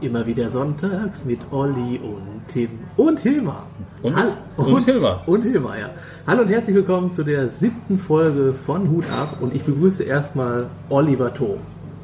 [0.00, 3.66] Immer wieder sonntags mit Olli und Tim und Hilmar.
[4.02, 5.22] Und- Hall- und Hilmar.
[5.26, 5.90] Und Hilmar, ja.
[6.26, 10.66] Hallo und herzlich willkommen zu der siebten Folge von Hut ab und ich begrüße erstmal
[10.88, 11.58] Oliver Thom.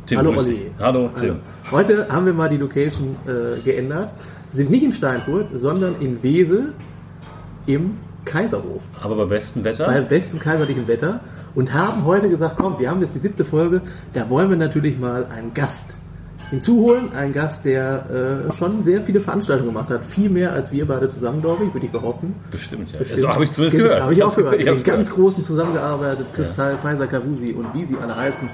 [0.07, 0.71] Tim, Hallo Olli.
[0.79, 1.41] Hallo, Tim.
[1.73, 4.11] Heute haben wir mal die Location äh, geändert.
[4.53, 6.75] Sind nicht in Steinfurt, sondern in Wesel
[7.67, 8.83] im Kaiserhof.
[9.03, 9.85] Aber bei bestem Wetter.
[9.85, 11.21] bei bestem kaiserlichen Wetter
[11.57, 14.99] und haben heute gesagt, komm, wir haben jetzt die siebte Folge, da wollen wir natürlich
[14.99, 15.95] mal einen Gast
[16.51, 17.13] hinzuholen.
[17.15, 20.05] Einen Gast, der äh, schon sehr viele Veranstaltungen gemacht hat.
[20.05, 22.35] Viel mehr als wir beide zusammen, glaube ich, würde ich behaupten.
[22.53, 22.99] Bestimmt, ja.
[23.01, 23.21] Bestimmt.
[23.21, 24.03] So habe ich zumindest Genau, gehört.
[24.05, 24.61] Habe ich auch gehört.
[24.61, 26.27] Ich Mit ganz großen zusammengearbeitet.
[26.35, 28.49] Kristall, Pfizer, Kavusi und wie sie alle heißen.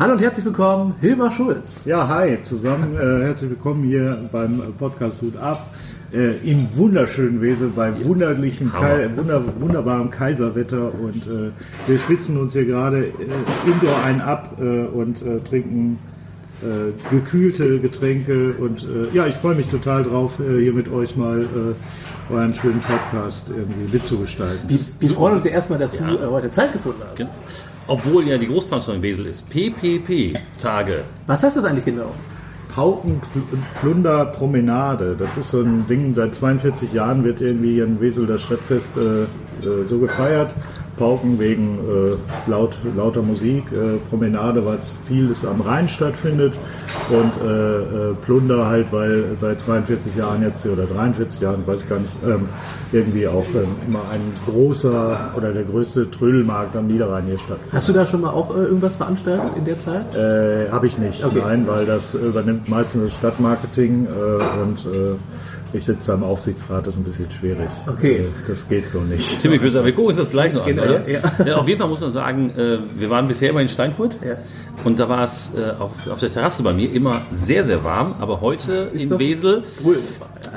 [0.00, 1.82] Hallo und herzlich willkommen, Hilmar Schulz.
[1.84, 2.96] Ja, hi zusammen.
[2.96, 5.74] Äh, herzlich willkommen hier beim Podcast Hut ab.
[6.10, 10.94] Äh, Im wunderschönen Wesen, bei wunderlichem, Kai wunder, wunderbarem Kaiserwetter.
[10.94, 11.50] Und äh,
[11.86, 15.98] wir schwitzen uns hier gerade äh, indoor ein ab äh, und äh, trinken
[16.62, 18.54] äh, gekühlte Getränke.
[18.54, 22.54] Und äh, ja, ich freue mich total drauf, äh, hier mit euch mal äh, euren
[22.54, 24.66] schönen Podcast irgendwie mitzugestalten.
[24.66, 27.28] Wir, wir freuen uns ja erstmal, dass du äh, heute Zeit gefunden hast.
[27.90, 29.50] Obwohl ja die Großveranstaltung in Wesel ist.
[29.50, 31.02] PPP-Tage.
[31.26, 32.14] Was heißt das eigentlich genau?
[32.72, 35.16] Paukenplunder Promenade.
[35.18, 39.22] Das ist so ein Ding, seit 42 Jahren wird irgendwie in Wesel das Stadtfest äh,
[39.22, 39.26] äh,
[39.88, 40.54] so gefeiert.
[41.00, 46.52] Pauken wegen äh, laut, lauter Musik, äh, Promenade, weil es vieles am Rhein stattfindet
[47.08, 51.88] und äh, äh, Plunder halt, weil seit 42 Jahren jetzt oder 43 Jahren, weiß ich
[51.88, 52.50] gar nicht, ähm,
[52.92, 57.72] irgendwie auch ähm, immer ein großer oder der größte Trödelmarkt am Niederrhein hier stattfindet.
[57.72, 60.14] Hast du da schon mal auch äh, irgendwas veranstaltet in der Zeit?
[60.14, 61.40] Äh, Habe ich nicht, Okay.
[61.42, 64.06] nein, weil das übernimmt meistens das Stadtmarketing
[64.62, 64.84] und
[65.72, 67.68] ich sitze am Aufsichtsrat, das ist ein bisschen schwierig.
[67.86, 68.24] Okay.
[68.48, 69.40] Das geht so nicht.
[69.40, 71.08] Ziemlich böse, aber wir gucken uns das gleich noch Genau, an, oder?
[71.08, 71.20] ja.
[71.46, 74.36] Ja, auf jeden Fall muss man sagen, äh, wir waren bisher immer in Steinfurt Ja.
[74.84, 78.14] Und da war es äh, auf, auf der Terrasse bei mir immer sehr, sehr warm,
[78.18, 79.98] aber heute in doch- Wesel, Wohl,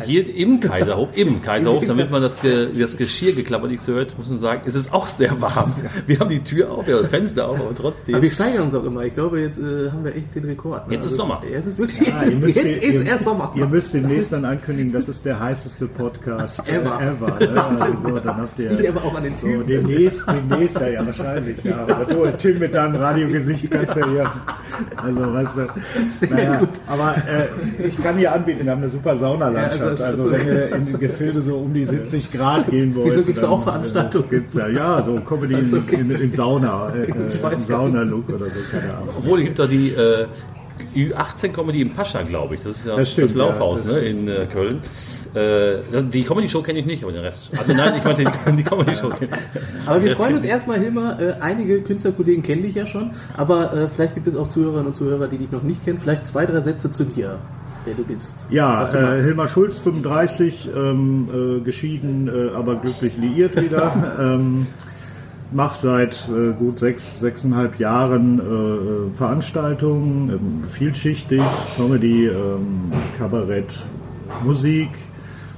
[0.06, 4.18] hier im Kaiserhof, im Kaiserhof, damit man das, Ge das Geschirr geklappert nicht so hört,
[4.18, 5.74] muss man sagen, ist es auch sehr warm.
[6.08, 8.16] Wir haben die Tür auf, wir haben das Fenster auf, aber trotzdem.
[8.16, 9.04] Aber wir steigern uns auch immer.
[9.04, 10.88] Ich glaube, jetzt äh, haben wir echt den Rekord.
[10.88, 10.96] ne?
[10.96, 11.42] Jetzt ist Sommer.
[11.52, 13.52] Jetzt ist wirklich Ja, jetzt, ist, jetzt ihr- ist erst Sommer.
[13.56, 17.00] Ihr müsst demnächst dann ankündigen, das ist der heißeste Podcast äh, Ever.
[17.02, 17.40] ever.
[17.40, 17.64] ne?
[17.84, 19.68] Also so, dann habt ihr Das liegt aber auch an den so, Typen.
[19.68, 21.64] demnächst, demnächst, ja, ja wahrscheinlich.
[21.64, 21.78] Ja.
[21.88, 24.32] Aber du, Tim, mit deinem Radiogesicht kannst ja hier.
[24.96, 26.28] Also, weißt du.
[26.34, 26.70] Naja, gut.
[26.88, 30.00] aber äh, ich kann hier anbieten, wir haben eine super Saunalandschaft.
[30.00, 33.12] Ja, also- Also, wenn ihr in die Gefilde so um die 70 Grad gehen wollt.
[33.12, 34.30] Wieso gibt's da dann, auch Veranstaltungen?
[34.30, 38.60] Gibt's ja, ja, so Comedy in, in, im Sauna, äh, äh, im Sauna-Look oder so,
[38.72, 39.16] keine Ahnung.
[39.18, 40.26] Obwohl, es gibt da die äh,
[40.96, 42.64] Ü18-Comedy im Pascha, glaube ich.
[42.64, 44.82] Das ist ja Das stimmt, Laufhaus ja, das ne, in äh, Köln.
[45.36, 47.50] Äh, die Comedy-Show kenne ich nicht, aber den Rest.
[47.58, 49.88] Also nein, ich meinte die, die Comedy-Show kenne ich.
[49.88, 51.20] Aber wir freuen uns erstmal, Hilmar.
[51.20, 53.12] Äh, einige Künstlerkollegen kennen dich ja schon.
[53.36, 55.98] Aber äh, vielleicht gibt es auch Zuhörerinnen und Zuhörer, die dich noch nicht kennen.
[55.98, 57.40] Vielleicht zwei, drei Sätze zu dir,
[57.86, 58.48] wer du bist.
[58.52, 59.22] Ja, du äh.
[59.22, 64.18] Hilmar Schulz, 35, ähm, äh, geschieden, äh, aber glücklich liiert wieder.
[64.20, 64.68] ähm,
[65.52, 71.42] mach seit äh, gut sechs, sechseinhalb Jahren äh, Veranstaltungen, ähm, vielschichtig,
[71.76, 73.74] Comedy, ähm, Kabarett,
[74.44, 74.90] Musik,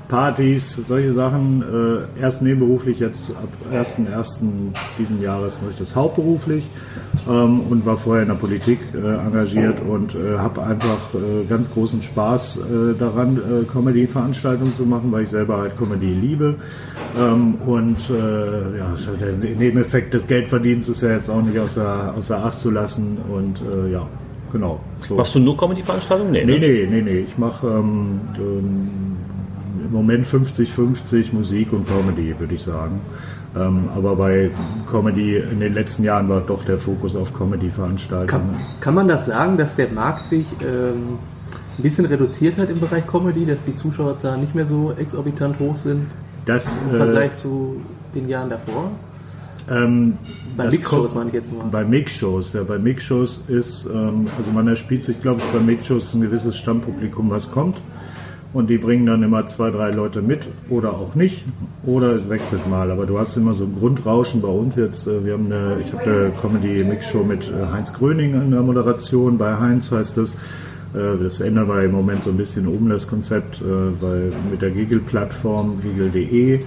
[0.07, 1.63] Partys, solche Sachen.
[2.17, 4.71] Äh, erst nebenberuflich, jetzt ab 1.1.
[4.99, 6.69] diesen Jahres mache ich das hauptberuflich
[7.27, 11.71] ähm, und war vorher in der Politik äh, engagiert und äh, habe einfach äh, ganz
[11.71, 16.55] großen Spaß äh, daran, äh, Comedy-Veranstaltungen zu machen, weil ich selber halt Comedy liebe.
[17.19, 22.57] Ähm, und ja, der Nebeneffekt des Geldverdienens ist ja jetzt auch nicht außer, außer Acht
[22.57, 23.61] zu lassen und
[23.91, 24.05] ja,
[24.51, 24.79] genau.
[25.07, 25.15] So.
[25.15, 26.31] Machst du nur Comedy-Veranstaltungen?
[26.31, 26.67] Nee, Nee, ne?
[26.67, 27.19] nee, nee, nee.
[27.27, 29.14] Ich mache ähm, ähm,
[29.85, 32.99] im Moment 50-50 Musik und Comedy, würde ich sagen.
[33.55, 34.51] Ähm, aber bei
[34.89, 38.27] Comedy in den letzten Jahren war doch der Fokus auf Comedy-Veranstaltungen.
[38.27, 41.19] Kann, kann man das sagen, dass der Markt sich ähm,
[41.77, 45.77] ein bisschen reduziert hat im Bereich Comedy, dass die Zuschauerzahlen nicht mehr so exorbitant hoch
[45.77, 46.07] sind
[46.45, 47.77] Das, im äh, Vergleich zu
[48.13, 48.91] den Jahren davor?
[49.69, 50.17] ähm,
[50.57, 51.65] Bei Mixshows meine ich jetzt mal.
[51.71, 56.13] Bei Mixshows, ja, bei Mixshows ist, ähm, also man erspielt sich, glaube ich, bei Mixshows
[56.13, 57.77] ein gewisses Stammpublikum, was kommt.
[58.55, 61.43] Und die bringen dann immer zwei, drei Leute mit oder auch nicht.
[61.83, 62.89] Oder es wechselt mal.
[62.89, 65.07] Aber du hast immer so ein Grundrauschen bei uns jetzt.
[65.07, 69.37] äh, Wir haben eine, ich habe eine Comedy-Mix-Show mit äh, Heinz Gröning in der Moderation.
[69.37, 70.35] Bei Heinz heißt es,
[70.93, 74.71] äh, das ändern wir im Moment so ein bisschen um, das Konzept, weil mit der
[74.71, 76.61] Giggle-Plattform, giggle.de,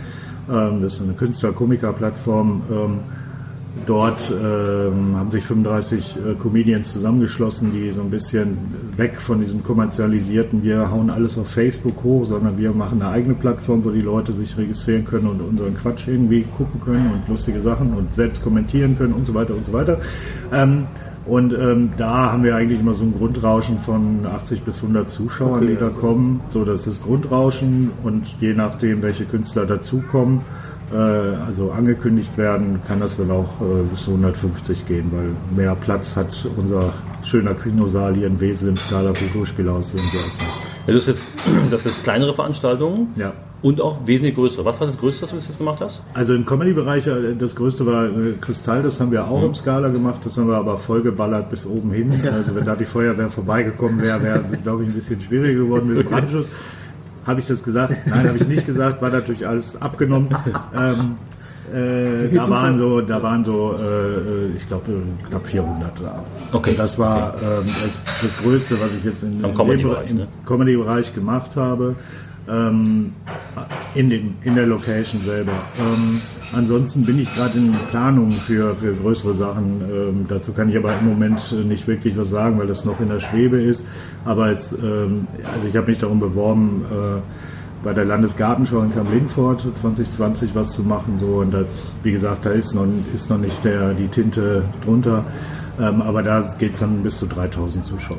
[0.50, 2.98] ähm, das ist eine Künstler-Komiker-Plattform, ähm,
[3.86, 8.58] Dort ähm, haben sich 35 äh, Comedians zusammengeschlossen, die so ein bisschen
[8.96, 13.34] weg von diesem kommerzialisierten, wir hauen alles auf Facebook hoch, sondern wir machen eine eigene
[13.34, 17.60] Plattform, wo die Leute sich registrieren können und unseren Quatsch irgendwie gucken können und lustige
[17.60, 19.98] Sachen und selbst kommentieren können und so weiter und so weiter.
[20.52, 20.86] Ähm,
[21.28, 25.62] und ähm, da haben wir eigentlich immer so ein Grundrauschen von 80 bis 100 Zuschauern,
[25.62, 26.00] Okay, die da okay.
[26.00, 26.40] kommen.
[26.48, 30.40] So, das ist Grundrauschen und je nachdem, welche Künstler dazukommen,
[30.96, 36.16] also angekündigt werden, kann das dann auch äh, bis zu 150 gehen, weil mehr Platz
[36.16, 36.92] hat unser
[37.22, 40.04] schöner Kinosaal hier in Wesel im Skala Kulturspielhaus nicht.
[40.86, 41.24] Ja, das, ist jetzt,
[41.70, 43.32] das ist kleinere Veranstaltungen Ja.
[43.60, 44.64] und auch wesentlich größere.
[44.64, 46.00] Was war das Größte, was du bis jetzt gemacht hast?
[46.14, 49.88] Also im Comedy-Bereich, äh, das größte war äh, Kristall, das haben wir auch im Skala
[49.88, 52.12] gemacht, das haben wir aber vollgeballert bis oben hin.
[52.32, 55.98] Also wenn da die Feuerwehr vorbeigekommen wäre, wäre, glaube ich, ein bisschen schwieriger geworden mit
[55.98, 56.46] dem Brandschutz.
[57.28, 57.94] Habe ich das gesagt?
[58.06, 60.30] Nein, habe ich nicht gesagt, war natürlich alles abgenommen.
[60.74, 61.16] Ähm,
[61.74, 66.24] äh, da waren so, da waren so, äh, ich glaube, knapp 400 da.
[66.52, 66.70] Okay.
[66.70, 70.22] Und das war ähm, das, das Größte, was ich jetzt in, Am in Comedy-Bereich, ne?
[70.22, 71.96] im Comedy-Bereich gemacht habe.
[72.48, 73.12] Ähm,
[73.94, 75.52] in, den, in der Location selber.
[75.78, 76.22] Ähm,
[76.52, 79.82] ansonsten bin ich gerade in Planung für, für größere Sachen.
[79.90, 83.00] Ähm, dazu kann ich aber im Moment äh, nicht wirklich was sagen, weil das noch
[83.00, 83.86] in der Schwebe ist.
[84.24, 87.20] Aber es, ähm, also ich habe mich darum beworben, äh,
[87.84, 91.18] bei der Landesgartenschau in Kamp-Lindfort 2020 was zu machen.
[91.18, 91.26] So.
[91.26, 91.64] Und da,
[92.02, 95.24] wie gesagt, da ist noch, ist noch nicht der, die Tinte drunter.
[95.80, 98.16] Ähm, aber da geht es dann bis zu 3000 Zuschauer.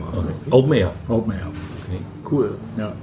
[0.50, 0.92] Open Air.
[1.10, 1.48] Open Air.
[2.30, 2.52] Cool.
[2.78, 2.94] Ja.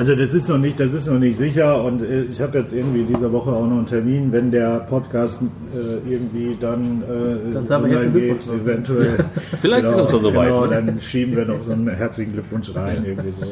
[0.00, 2.72] Also das ist noch nicht, das ist noch nicht sicher und äh, ich habe jetzt
[2.72, 7.66] irgendwie diese Woche auch noch einen Termin, wenn der Podcast äh, irgendwie dann, äh, Dann
[7.66, 8.62] sagen wir online Glückwunsch.
[8.62, 9.16] eventuell.
[9.60, 10.82] Vielleicht ist es schon soweit, Genau, ne?
[10.86, 13.46] dann schieben wir noch so einen herzlichen Glückwunsch rein irgendwie so.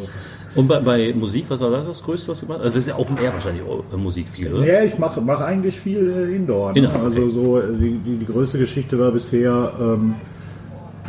[0.59, 2.65] Und bei, bei Musik, was war das das Größte, was du gemacht hast?
[2.65, 3.63] Also es ist ja Open Air wahrscheinlich
[3.93, 4.65] äh, Musik viel, oder?
[4.65, 6.73] Ja, ich mache mach eigentlich viel äh, Indoor.
[6.73, 6.79] Ne?
[6.79, 7.05] Indoor, okay.
[7.05, 10.15] Also so die, die, die größte Geschichte war bisher ähm,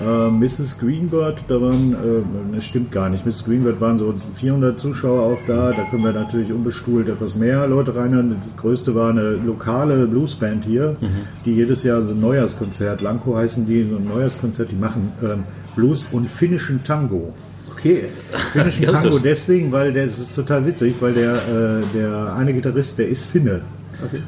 [0.06, 0.78] äh, Mrs.
[0.80, 1.44] Greenbird.
[1.48, 3.26] Da waren, äh, das stimmt gar nicht.
[3.26, 3.46] Mrs.
[3.46, 5.72] Greenbird waren so 400 Zuschauer auch da.
[5.72, 8.36] Da können wir natürlich unbestuhlt etwas mehr Leute reinhören.
[8.46, 11.08] Das größte war eine lokale Bluesband hier, Mhm.
[11.46, 15.44] die jedes Jahr so ein Neujahrskonzert, Lanko heißen die, so ein Neujahrskonzert, die machen ähm,
[15.76, 17.34] Blues und finnischen Tango.
[17.72, 18.06] Okay.
[18.54, 23.08] Finnischen Tango deswegen, weil der ist total witzig, weil der, äh, der eine Gitarrist, der
[23.10, 23.62] ist Finne.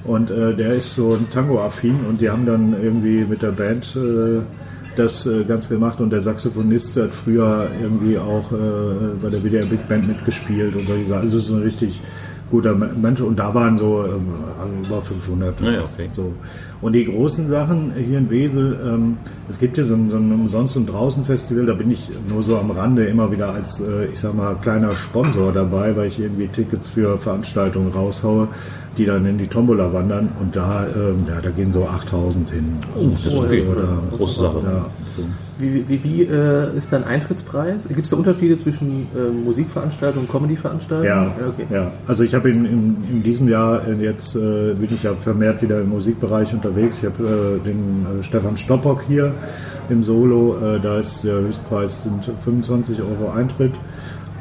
[0.03, 3.95] Und äh, der ist so ein Tango-affin und die haben dann irgendwie mit der Band
[3.95, 4.39] äh,
[4.95, 8.55] das äh, Ganze gemacht und der Saxophonist hat früher irgendwie auch äh,
[9.21, 11.21] bei der WDR Big Band mitgespielt und solche Sachen.
[11.21, 12.01] Also es ist ein richtig
[12.49, 15.61] guter Mensch und da waren so also über 500.
[15.61, 16.07] Ja, ja, okay.
[16.09, 16.33] So.
[16.81, 19.17] Und die großen Sachen hier in Wesel, ähm,
[19.47, 22.57] es gibt hier so ein, so ein Umsonst- und Draußen-Festival, da bin ich nur so
[22.57, 26.47] am Rande immer wieder als, äh, ich sag mal, kleiner Sponsor dabei, weil ich irgendwie
[26.47, 28.47] Tickets für Veranstaltungen raushaue,
[28.97, 32.77] die dann in die Tombola wandern und da, ähm, ja, da gehen so 8000 hin.
[32.95, 33.63] Und das ist okay.
[33.71, 34.61] oder, Große Sache.
[34.65, 35.23] ja, so.
[35.61, 37.87] Wie, wie, wie äh, ist dein Eintrittspreis?
[37.87, 41.07] Gibt es da Unterschiede zwischen äh, Musikveranstaltungen und Comedy-Veranstaltungen?
[41.07, 41.67] Ja, okay.
[41.69, 41.91] ja.
[42.07, 45.61] Also ich habe in, in, in diesem Jahr äh, jetzt äh, bin ich ja vermehrt
[45.61, 46.70] wieder im Musikbereich unterwegs.
[46.77, 49.33] Ich habe äh, den äh, Stefan Stoppock hier
[49.89, 50.57] im Solo.
[50.57, 53.73] Äh, da ist der Höchstpreis sind 25 Euro Eintritt.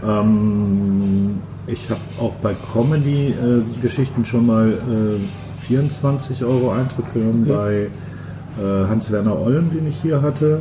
[0.06, 7.90] Ähm, ich habe auch bei Comedy-Geschichten schon mal äh, 24 Euro Eintritt genommen bei
[8.58, 10.60] äh, Hans-Werner Olm, den ich hier hatte.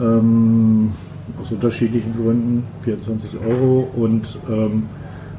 [0.00, 0.92] Ähm,
[1.40, 4.84] aus unterschiedlichen Gründen 24 Euro und ähm,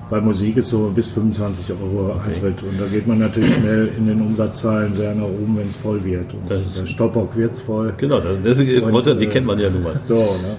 [0.09, 4.07] bei Musik ist so bis 25 Euro Eintritt und da geht man natürlich schnell in
[4.07, 6.33] den Umsatzzahlen sehr nach oben, wenn es voll wird.
[6.33, 7.93] Und Das- bei Stoppock wird es voll.
[7.97, 8.57] Genau, das, das
[8.91, 9.99] Worte, die äh, kennt man ja nun mal.
[10.05, 10.57] So, ne?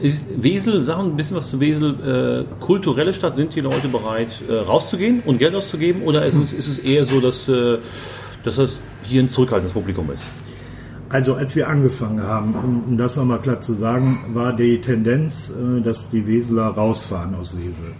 [0.00, 2.46] Ist Wesel, sag ein bisschen was zu Wesel.
[2.50, 6.02] Äh, kulturelle Stadt, sind die Leute bereit, äh, rauszugehen und Geld auszugeben?
[6.02, 7.78] Oder ist es, ist es eher so, dass, äh,
[8.44, 10.24] dass das hier ein zurückhaltendes Publikum ist?
[11.10, 15.50] Also als wir angefangen haben, um, um das nochmal klar zu sagen, war die Tendenz,
[15.50, 17.92] äh, dass die Weseler rausfahren aus Wesel.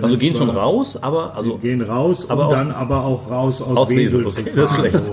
[0.00, 3.60] Also gehen schon raus, aber also gehen raus Aber und aus- dann aber auch raus
[3.60, 5.12] aus, Aus Wesel, Wesel, zu okay, das ist.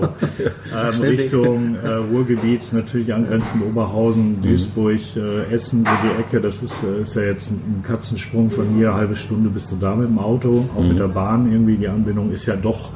[0.94, 1.02] So.
[1.02, 1.02] Ähm.
[1.02, 6.40] Richtung äh, Ruhrgebiet, natürlich angrenzend Oberhausen, Duisburg, äh, Essen, so die Ecke.
[6.40, 9.76] Das ist, äh, ist ja jetzt ein Katzensprung von hier, eine halbe Stunde bist du
[9.76, 11.76] da mit dem Auto, auch mit der Bahn irgendwie.
[11.76, 12.90] Die Anbindung ist ja doch,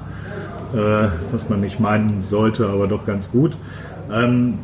[0.75, 3.57] äh, was man nicht meinen sollte, aber doch ganz gut.
[4.11, 4.55] Ähm,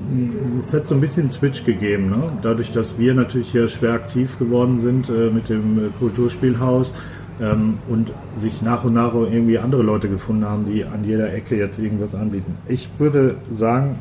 [0.58, 2.32] es hat so ein bisschen Switch gegeben, ne?
[2.40, 6.94] dadurch, dass wir natürlich hier schwer aktiv geworden sind äh, mit dem äh, Kulturspielhaus
[7.40, 11.56] ähm, und sich nach und nach irgendwie andere Leute gefunden haben, die an jeder Ecke
[11.56, 12.56] jetzt irgendwas anbieten.
[12.68, 13.96] Ich würde sagen,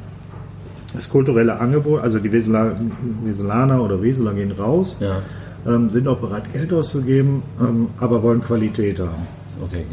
[0.93, 2.75] das kulturelle Angebot, also die Wesela,
[3.23, 5.21] Weselaner oder Weseler gehen raus, ja,
[5.65, 9.27] ähm, sind auch bereit, Geld auszugeben, ähm, aber wollen Qualität haben.
[9.61, 9.85] okay.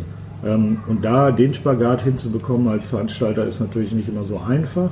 [0.44, 4.90] Ähm, und da den Spagat hinzubekommen als Veranstalter ist natürlich nicht immer so einfach.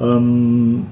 [0.00, 0.86] Ähm,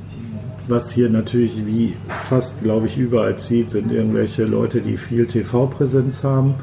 [0.69, 6.23] was hier natürlich wie fast, glaube ich, überall zieht, sind irgendwelche Leute, die viel TV-Präsenz
[6.23, 6.55] haben.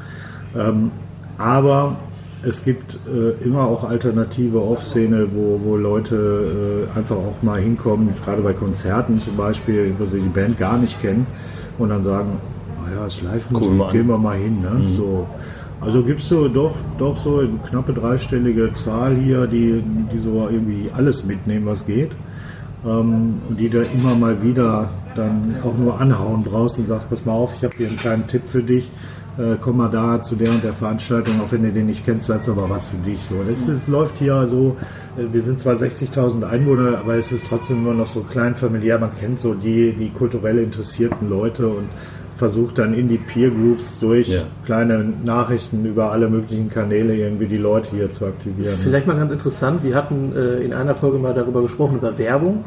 [0.56, 0.90] Ähm,
[1.38, 1.96] aber
[2.42, 8.10] es gibt äh, immer auch alternative Off-Szene, wo, wo Leute äh, einfach auch mal hinkommen,
[8.24, 11.26] gerade bei Konzerten zum Beispiel, wo sie die Band gar nicht kennen
[11.78, 12.38] und dann sagen,
[12.84, 14.60] naja, ist Live-Musik, Cool, gehen wir mal hin.
[14.60, 14.88] Ne?
[14.88, 15.26] So.
[15.80, 19.82] Also gibt es so doch, doch so eine knappe dreistellige Zahl hier, die,
[20.12, 22.10] die so irgendwie alles mitnehmen, was geht.
[22.84, 27.32] Ähm, die da immer mal wieder dann auch nur anhauen draußen und sagst, pass mal
[27.32, 28.90] auf, ich habe hier einen kleinen Tipp für dich.
[29.38, 32.28] Äh, komm mal da zu der und der Veranstaltung, auch wenn du den nicht kennst,
[32.28, 33.24] das ist aber was für dich.
[33.24, 34.76] So, das, ist, läuft hier so,
[35.16, 38.98] äh, wir sind zwar 60.000 Einwohner, aber es ist trotzdem immer noch so klein familiär.
[38.98, 41.88] Man kennt so die, die kulturell interessierten Leute und
[42.36, 44.42] versucht dann in die Peer Groups durch Ja.
[44.64, 48.74] kleine Nachrichten über alle möglichen Kanäle irgendwie die Leute hier zu aktivieren.
[48.82, 52.64] Vielleicht mal ganz interessant, wir hatten äh, in einer Folge mal darüber gesprochen, über Werbung.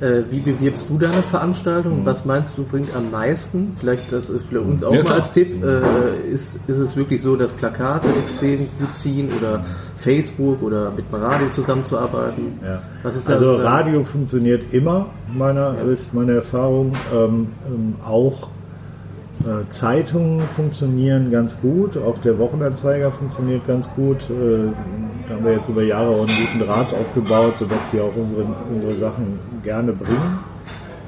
[0.00, 2.00] Äh, wie bewirbst du deine Veranstaltung?
[2.04, 3.72] Was meinst du bringt am meisten?
[3.78, 5.16] Vielleicht das ist für uns auch Ja, mal klar.
[5.16, 5.62] als Tipp.
[5.62, 9.64] Äh, ist, ist es wirklich so, dass Plakate extrem gut ziehen oder
[9.96, 12.58] Facebook oder mit dem Radio zusammenzuarbeiten?
[12.64, 12.82] Ja.
[13.02, 15.06] Was ist da also so- Radio funktioniert immer,
[15.36, 16.92] meiner, ist meine Erfahrung.
[17.14, 18.48] Ähm, ähm, auch
[19.48, 24.28] äh, Zeitungen funktionieren ganz gut, auch der Wochenanzeiger funktioniert ganz gut.
[24.28, 24.72] Äh,
[25.28, 28.44] da haben wir jetzt über Jahre auch einen guten Draht aufgebaut, sodass die auch unsere,
[28.72, 30.38] unsere Sachen gerne bringen.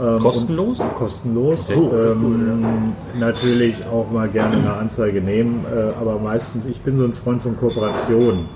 [0.00, 0.80] Ähm, Kostenlos?
[0.80, 1.68] und Kostenlos.
[1.68, 7.04] Ist ähm, Natürlich auch mal gerne eine Anzeige nehmen, äh, aber meistens, ich bin so
[7.04, 8.48] ein Freund von Kooperationen,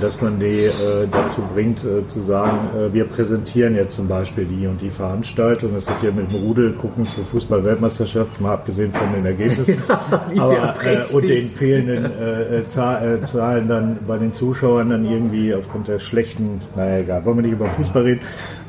[0.00, 4.44] dass man die äh, dazu bringt, äh, zu sagen, äh, wir präsentieren jetzt zum Beispiel
[4.46, 5.74] die und die Veranstaltung.
[5.74, 9.76] Das hat ja mit dem Rudel gucken zur Fußball-Weltmeisterschaft, mal abgesehen von den Ergebnissen.
[10.32, 15.04] ja aber, äh, und den fehlenden äh, äh, äh, Zahlen dann bei den Zuschauern dann
[15.04, 18.20] irgendwie aufgrund der schlechten, naja egal, wollen wir nicht über Fußball reden.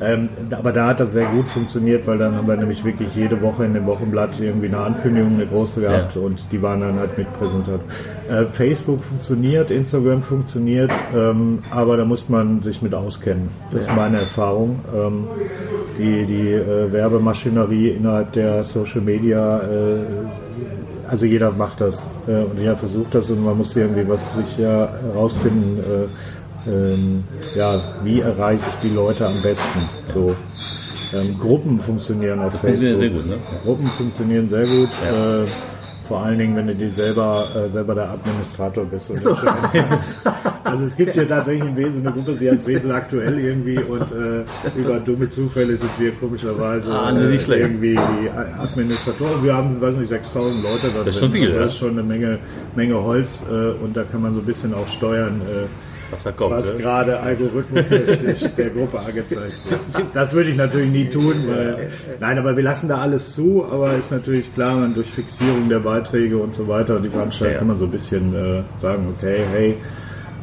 [0.02, 3.42] Ähm, aber da hat das sehr gut funktioniert, weil dann haben wir nämlich wirklich jede
[3.42, 6.22] Woche in dem Wochenblatt irgendwie eine Ankündigung, eine große gehabt Ja.
[6.22, 7.82] und die waren dann halt mit präsentiert.
[8.30, 13.50] Äh, Facebook funktioniert, Instagram funktioniert, ähm, aber da muss man sich mit auskennen.
[13.72, 14.80] Das ist meine Erfahrung.
[14.96, 15.28] Ähm,
[15.98, 20.00] die die äh, Werbemaschinerie innerhalb der Social Media äh,
[21.08, 24.58] also jeder macht das äh, und jeder versucht das und man muss irgendwie was sich
[24.58, 27.24] ja herausfinden, äh, ähm,
[27.56, 29.80] ja, wie erreiche ich die Leute am besten.
[30.14, 30.36] So.
[31.14, 33.26] Ähm, Gruppen funktionieren auf funktioniert Facebook.
[33.26, 33.62] sehr gut, ne?
[33.64, 34.90] Gruppen funktionieren sehr gut.
[34.90, 35.46] Äh,
[36.08, 39.10] vor allen Dingen, wenn du die selber, äh, selber der Administrator bist.
[39.10, 39.18] Und
[40.64, 44.02] also es gibt hier tatsächlich in Wesel eine Gruppe, sie heißt Wesel aktuell irgendwie und
[44.12, 44.44] äh,
[44.80, 47.62] über dumme Zufälle sind wir komischerweise Ah, nee, nicht äh, schlecht.
[47.64, 49.44] irgendwie die Administratoren.
[49.44, 51.30] Wir haben, weiß nicht, 6000 Leute da Das ist drin.
[51.30, 51.60] schon viel, also.
[51.60, 52.40] Das ist schon eine Menge,
[52.76, 55.66] Menge Holz äh, und da kann man so ein bisschen auch steuern, äh,
[56.12, 56.52] Was da kommt.
[56.52, 56.80] was ne?
[56.80, 60.06] gerade algorithmustechnisch der Gruppe angezeigt wird.
[60.14, 63.96] Das würde ich natürlich nie tun, weil nein, aber wir lassen da alles zu, aber
[63.96, 67.60] ist natürlich klar, man durch Fixierung der Beiträge und so weiter und die Veranstaltung Ja.
[67.60, 69.78] kann man so ein bisschen äh, sagen, okay, hey,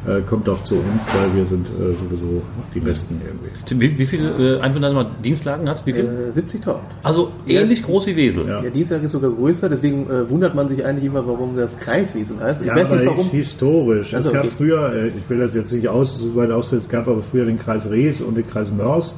[0.07, 2.41] äh, kommt doch zu uns, weil wir sind äh, sowieso
[2.73, 3.81] die Besten irgendwie.
[3.81, 5.85] Wie, wie viele äh, Einwohner mal Dienstlagen hat?
[5.85, 6.31] Wie viel?
[6.35, 6.75] Äh, 70.000.
[7.03, 8.47] Also ähnlich groß wie Wesel.
[8.47, 8.63] Ja.
[8.63, 12.39] Ja, Dienstag ist sogar größer, deswegen äh, wundert man sich eigentlich immer, warum das Kreiswesen
[12.39, 12.61] heißt.
[12.61, 13.31] Ich Ja, weiß aber nicht ist warum.
[13.31, 14.13] historisch.
[14.13, 14.53] Also, es gab okay.
[14.55, 17.45] früher, äh, ich will das jetzt nicht aus, so weit ausführen, es gab aber früher
[17.45, 19.17] den Kreis Rees und den Kreis Mörs.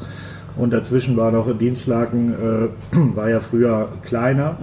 [0.55, 4.57] Und dazwischen war noch Dienstlaken, äh, war ja früher kleiner.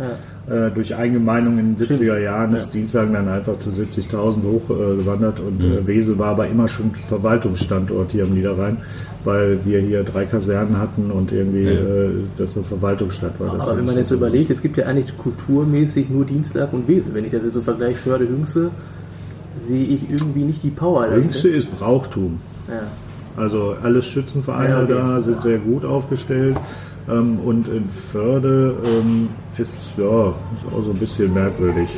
[0.47, 5.43] Äh, durch Eingemeindung in den 70er Jahren ist Dienstlaken dann einfach zu 70.000 hochgewandert äh,
[5.43, 8.77] und äh, Wesel war aber immer schon Verwaltungsstandort hier am Niederrhein,
[9.25, 13.55] weil wir hier drei Kasernen hatten und irgendwie äh, das eine Verwaltungsstadt war.
[13.55, 17.15] Aber wenn man jetzt so überlegt, es gibt ja eigentlich kulturmäßig nur Dienstag und Wesel.
[17.15, 18.71] Wenn ich das jetzt so vergleiche, Förde, Hünxe,
[19.57, 21.11] sehe ich irgendwie nicht die Power.
[21.15, 22.39] Jüngste ist Brauchtum.
[22.69, 22.83] Ja.
[23.43, 24.93] Also alle Schützenvereine Ja, okay.
[24.93, 26.59] da sind sehr gut aufgestellt.
[27.09, 31.89] Ähm, und in Förde ähm, ist ja ist auch so ein bisschen merkwürdig.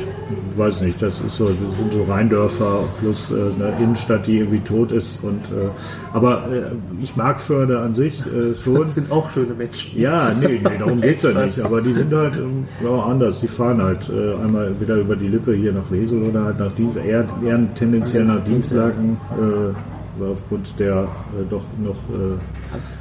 [0.51, 4.39] Ich weiß nicht, das ist so, das sind so Rheindörfer plus äh, eine Innenstadt, die
[4.39, 5.23] irgendwie tot ist.
[5.23, 5.69] Und äh,
[6.13, 8.75] aber äh, ich mag Förde an sich äh, schon.
[8.75, 9.99] Das sind auch schöne Menschen.
[9.99, 11.59] Ja, nee, nee darum geht's ja nicht.
[11.61, 13.39] Aber die sind halt ähm, ja, anders.
[13.39, 16.71] Die fahren halt äh, einmal wieder über die Lippe hier nach Wesel oder halt nach
[16.73, 22.37] Dienst, eher, eher tendenziell nach Dienstlaken, äh, aufgrund der äh, doch noch äh,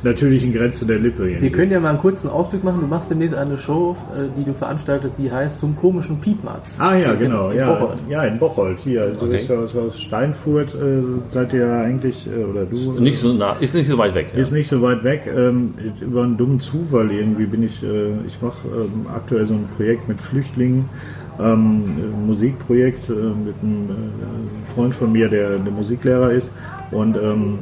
[0.03, 1.27] natürlichen Grenze der Lippe.
[1.41, 2.81] Wir können ja mal einen kurzen Ausblick machen.
[2.81, 6.79] Du machst demnächst eine Show, äh, die du veranstaltest, die heißt Zum komischen Piepmatz.
[6.81, 7.99] Ah ja, In- genau, in ja, Bocholt.
[8.09, 8.81] ja, in Bocholt.
[8.81, 9.37] Hier, also Okay.
[9.37, 13.33] ist ja aus, aus Steinfurt äh, seid ihr ja eigentlich, äh, oder du, Nicht so
[13.33, 14.29] nah, ist nicht so weit weg.
[14.35, 14.41] Ja.
[14.41, 15.23] Ist nicht so weit weg.
[15.35, 19.69] Ähm, über einen dummen Zufall irgendwie bin ich, äh, ich mache ähm, aktuell so ein
[19.77, 20.89] Projekt mit Flüchtlingen
[21.39, 26.55] ähm, ein Musikprojekt äh, mit einem äh, Freund von mir, der, der Musiklehrer ist.
[26.91, 27.59] Und ähm,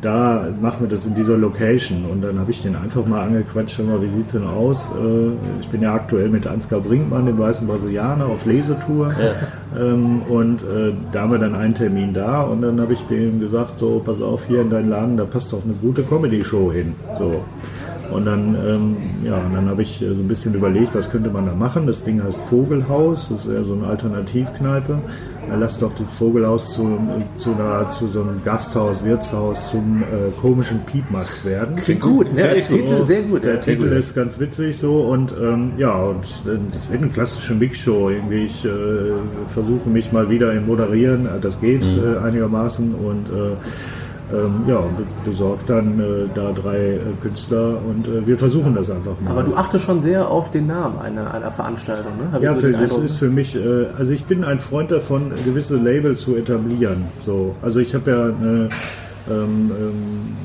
[0.00, 2.04] da machen wir das in dieser Location.
[2.10, 4.90] Und dann habe ich den einfach mal angequatscht, mal, wie sieht's denn aus?
[4.90, 9.08] Äh, ich bin ja aktuell mit Ansgar Brinkmann, dem weißen Brasilianer, auf Lesetour.
[9.08, 9.82] Ja.
[9.82, 13.40] Ähm, und äh, da haben wir dann einen Termin da und dann habe ich dem
[13.40, 16.94] gesagt, so, pass auf, hier in deinen Laden, da passt doch eine gute Comedy-Show hin.
[17.18, 17.42] So.
[18.10, 21.54] Und dann, ähm, ja, dann habe ich so ein bisschen überlegt, was könnte man da
[21.54, 21.86] machen.
[21.86, 24.98] Das Ding heißt Vogelhaus, das ist ja so eine Alternativkneipe.
[25.58, 26.98] Lass doch das Vogelhaus zu,
[27.32, 31.76] zu, einer, zu so einem Gasthaus, Wirtshaus, zum äh, komischen Piepmatz werden.
[31.76, 32.42] Klingt gut, ne?
[32.42, 33.44] Der Titel sehr gut.
[33.44, 37.54] Der Titel ist ganz witzig so und ähm, ja, und äh, das wird eine klassische
[37.54, 38.10] Mixshow.
[38.10, 38.68] Irgendwie ich äh,
[39.46, 42.14] versuche mich mal wieder im Moderieren, das geht mhm.
[42.14, 43.56] äh, einigermaßen und äh,
[44.32, 44.82] ähm, ja,
[45.24, 49.30] besorgt dann äh, da drei äh, Künstler und äh, wir versuchen das einfach mal.
[49.30, 52.32] Aber du achtest schon sehr auf den Namen einer, einer Veranstaltung, ne?
[52.32, 55.32] Hab ja, so für, das ist für mich, äh, also ich bin ein Freund davon,
[55.44, 57.04] gewisse Labels zu etablieren.
[57.20, 58.68] So, also ich habe ja eine,
[59.30, 60.36] ähm, ähm,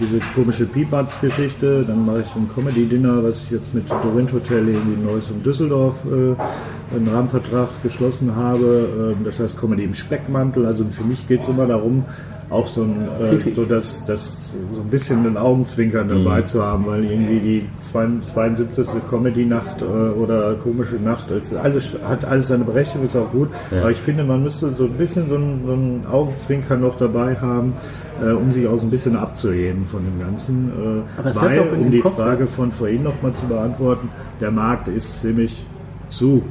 [0.00, 5.02] diese komische Peanuts-Geschichte, dann mache ich ein Comedy-Dinner, was ich jetzt mit Dorint Hotel irgendwie
[5.02, 9.14] Neues in Düsseldorf äh, einen Rahmenvertrag geschlossen habe.
[9.16, 10.66] Ähm, das heißt Comedy im Speckmantel.
[10.66, 12.04] Also für mich geht es immer darum,
[12.50, 16.46] auch so ein, äh, so das, das so ein bisschen ein Augenzwinkern dabei mhm.
[16.46, 18.86] zu haben, weil irgendwie die 72.
[19.08, 23.50] Comedy-Nacht äh, oder komische Nacht ist alles, hat alles seine Berechtigung, ist auch gut.
[23.70, 23.80] Ja.
[23.80, 27.36] Aber ich finde, man müsste so ein bisschen so ein, so ein Augenzwinkern noch dabei
[27.36, 27.74] haben,
[28.22, 31.04] äh, um sich auch so ein bisschen abzuheben von dem Ganzen.
[31.18, 34.08] Äh, weil, um die Kopf Frage von vorhin nochmal zu beantworten,
[34.40, 35.66] der Markt ist ziemlich
[36.08, 36.42] zu.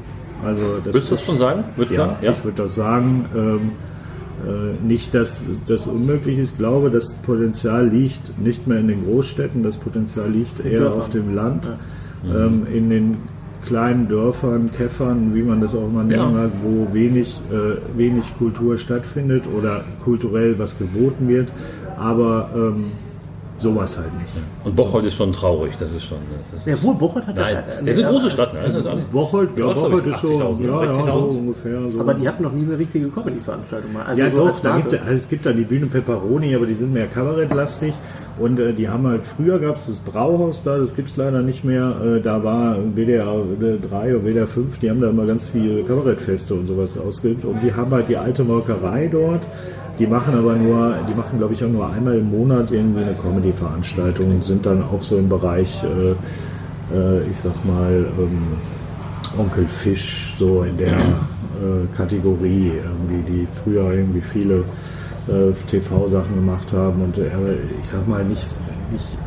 [0.45, 1.63] Also das Würdest du das schon sagen?
[1.75, 3.25] Würdest ja, ja, ich würde das sagen.
[3.35, 3.86] Ähm, äh,
[4.83, 6.51] nicht, dass das unmöglich ist.
[6.51, 11.09] Ich glaube, das Potenzial liegt nicht mehr in den Großstädten, das Potenzial liegt eher auf
[11.09, 11.67] dem Land,
[12.23, 12.45] ja.
[12.45, 13.17] ähm, in den
[13.65, 18.77] kleinen Dörfern, Käffern, wie man das auch mal nennen mag, wo wenig, äh, wenig Kultur
[18.77, 21.49] stattfindet oder kulturell was geboten wird.
[21.97, 22.91] Aber ähm,
[23.59, 24.31] sowas halt nicht.
[24.63, 26.19] Und Bocholt ist schon traurig, das ist schon.
[26.51, 28.61] Das ist ja, wohl, Bocholt hat Nein, ja, das ist eine große Stadt, ne?
[28.63, 31.89] Das ist Bocholt, ja, Bocholt ist so, ja, ja, so ungefähr.
[31.89, 31.99] So.
[31.99, 34.03] Aber die hatten noch nie eine richtige Comedy-Veranstaltung mal.
[34.03, 36.75] Also ja, so doch, da gibt, also es gibt da die Bühne Pepperoni, aber die
[36.75, 37.93] sind mehr Kabarettlastig.
[38.39, 41.41] Und äh, die haben halt, früher gab es das Brauhaus da, das gibt es leider
[41.41, 41.95] nicht mehr.
[42.05, 43.25] Äh, da war WDR
[43.89, 47.45] 3 oder WDR 5, die haben da immer ganz viele Kabarettfeste und sowas ausgeübt.
[47.45, 49.47] Und die haben halt die alte Molkerei dort
[49.99, 53.13] die machen aber nur, die machen glaube ich auch nur einmal im Monat irgendwie eine
[53.13, 58.57] Comedy-Veranstaltung und sind dann auch so im Bereich, äh, äh, ich sag mal, ähm,
[59.37, 64.63] Onkel Fisch, so in der äh, Kategorie, irgendwie, die früher irgendwie viele
[65.27, 67.29] äh, TV-Sachen gemacht haben und äh,
[67.79, 68.55] ich sag mal nicht,
[68.91, 69.17] nicht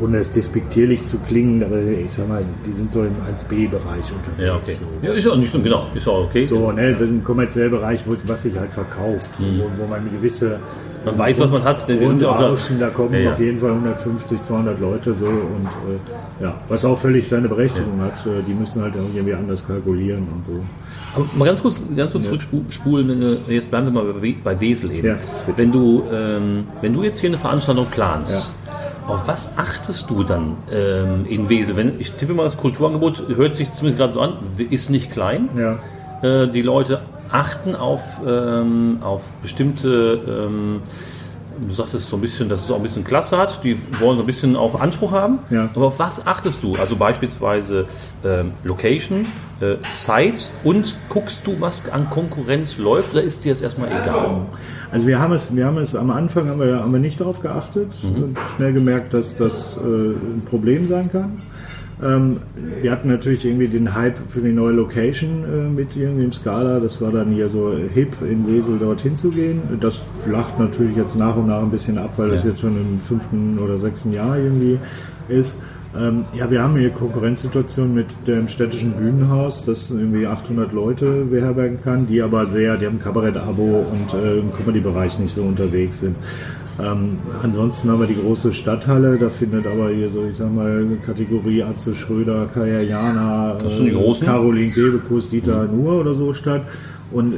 [0.00, 4.46] ohne es despektierlich zu klingen, aber ich sag mal, die sind so im 1B-Bereich unterwegs.
[4.46, 4.72] Ja, okay.
[4.72, 4.84] So.
[5.02, 5.86] Ja, ist auch nicht stimmt, genau.
[5.94, 6.46] Ist auch okay.
[6.46, 9.60] So, ne, das ist ein kommerzieller Bereich, wo, was sich halt verkauft, mhm.
[9.60, 10.60] wo, wo, man eine gewisse.
[11.04, 11.88] Man weiß, was man hat.
[11.88, 13.32] Denn auch Rauschen, da kommen ja, ja.
[13.32, 17.98] auf jeden Fall 150, 200 Leute so und äh, ja, was auch völlig seine Berechtigung
[17.98, 18.06] ja.
[18.06, 18.26] hat.
[18.26, 20.60] Äh, die müssen halt irgendwie anders kalkulieren und so.
[21.14, 23.22] Aber mal ganz kurz, ganz kurz zurückspulen.
[23.22, 25.16] Äh, jetzt bleiben wir mal bei Wesel eben.
[25.54, 28.52] wenn du, ähm, wenn du jetzt hier eine Veranstaltung planst
[29.08, 31.76] auf was achtest du dann ähm, in Wesel?
[31.76, 34.34] Wenn, ich tippe mal, das Kulturangebot hört sich zumindest gerade so an,
[34.70, 35.48] ist nicht klein.
[35.56, 35.78] Ja.
[36.22, 40.82] Äh, die Leute achten auf, ähm, auf bestimmte ähm,
[41.66, 44.22] du sagtest so ein bisschen, dass es auch ein bisschen Klasse hat, die wollen so
[44.22, 45.40] ein bisschen auch Anspruch haben.
[45.50, 45.68] Ja.
[45.74, 46.74] Aber auf was achtest du?
[46.76, 47.86] Also beispielsweise
[48.24, 49.26] ähm, Location,
[49.60, 54.46] äh, Zeit und guckst du, was an Konkurrenz läuft oder ist dir das erstmal egal?
[54.90, 57.40] Also wir haben es, wir haben es am Anfang haben wir, haben wir nicht darauf
[57.40, 58.22] geachtet mhm.
[58.22, 61.42] und schnell gemerkt, dass das äh, ein Problem sein kann.
[62.02, 62.38] Ähm,
[62.80, 66.78] wir hatten natürlich irgendwie den Hype für die neue Location äh, mit irgendwie im Skala.
[66.80, 69.60] Das war dann hier so hip, in Wesel dorthin zu gehen.
[69.80, 72.34] Das flacht natürlich jetzt nach und nach ein bisschen ab, weil ja.
[72.34, 74.78] das jetzt schon im fünften oder sechsten Jahr irgendwie
[75.28, 75.58] ist.
[75.96, 81.80] Ähm, ja, wir haben hier Konkurrenzsituation mit dem städtischen Bühnenhaus, das irgendwie 800 Leute beherbergen
[81.82, 86.14] kann, die aber sehr, die haben Kabarett-Abo und äh, im Comedy-Bereich nicht so unterwegs sind.
[86.80, 90.86] Ähm, ansonsten haben wir die große Stadthalle, da findet aber hier so, ich sag mal,
[91.04, 95.76] Kategorie Atze Schröder, Kaya Jana, äh, Caroline Kebekus, Dieter mhm.
[95.76, 96.62] Nuhr oder so statt.
[97.10, 97.34] Und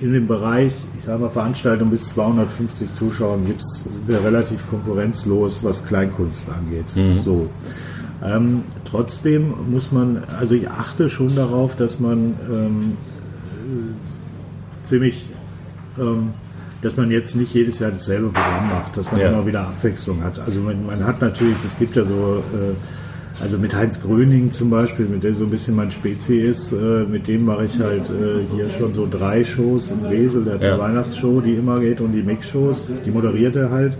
[0.00, 5.64] in dem Bereich, ich sage mal, Veranstaltungen bis 250 Zuschauern gibt's, sind wir relativ konkurrenzlos,
[5.64, 6.94] was Kleinkunst angeht.
[6.94, 7.18] Mhm.
[7.18, 7.50] So.
[8.24, 12.96] Ähm, trotzdem muss man, also ich achte schon darauf, dass man ähm,
[14.82, 15.28] ziemlich
[15.98, 16.28] ähm,
[16.82, 19.28] dass man jetzt nicht jedes Jahr dasselbe Programm macht, dass man ja.
[19.28, 20.38] immer wieder Abwechslung hat.
[20.38, 24.70] Also man, man, hat natürlich, es gibt ja so, äh, also mit Heinz Gröning zum
[24.70, 28.08] Beispiel, mit der so ein bisschen mein Spezi ist, äh, mit dem mache ich halt
[28.08, 30.44] äh, hier schon so drei Shows in Wesel.
[30.44, 30.74] Der hat Ja.
[30.74, 33.96] eine Weihnachtsshow, die immer geht und die Mix-Shows, die moderiert er halt.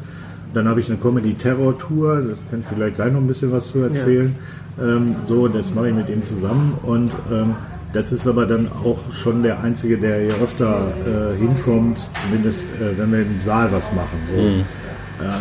[0.55, 3.81] Dann habe ich eine Comedy-Terror-Tour, das kann ich vielleicht gleich noch ein bisschen was zu
[3.81, 4.35] erzählen.
[4.81, 7.55] Ähm, so, das mache ich mit ihm zusammen und ähm,
[7.99, 12.97] das ist aber dann auch schon der Einzige, der hier öfter äh, hinkommt, zumindest äh,
[12.97, 14.21] wenn wir im Saal was machen.
[14.25, 14.35] So.
[14.35, 14.63] Äh,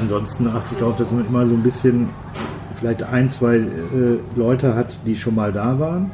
[0.02, 2.10] ansonsten achte ich darauf, dass man immer so ein bisschen
[2.80, 3.64] vielleicht ein, zwei äh,
[4.36, 6.10] Leute hat, die schon mal da waren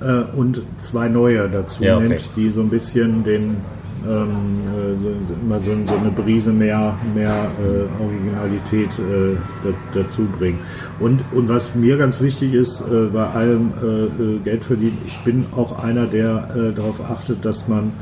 [0.00, 2.08] äh, und zwei neue dazu Ja, okay.
[2.10, 3.56] nimmt, die so ein bisschen den
[4.04, 10.58] äh, so- immer so, so eine Brise mehr, mehr äh, Originalität äh, da, dazu bringen.
[10.98, 15.18] Und, und was mir ganz wichtig ist, äh, bei allem äh, äh, Geld verdienen, ich
[15.24, 17.92] bin auch einer, der äh, darauf achtet, dass man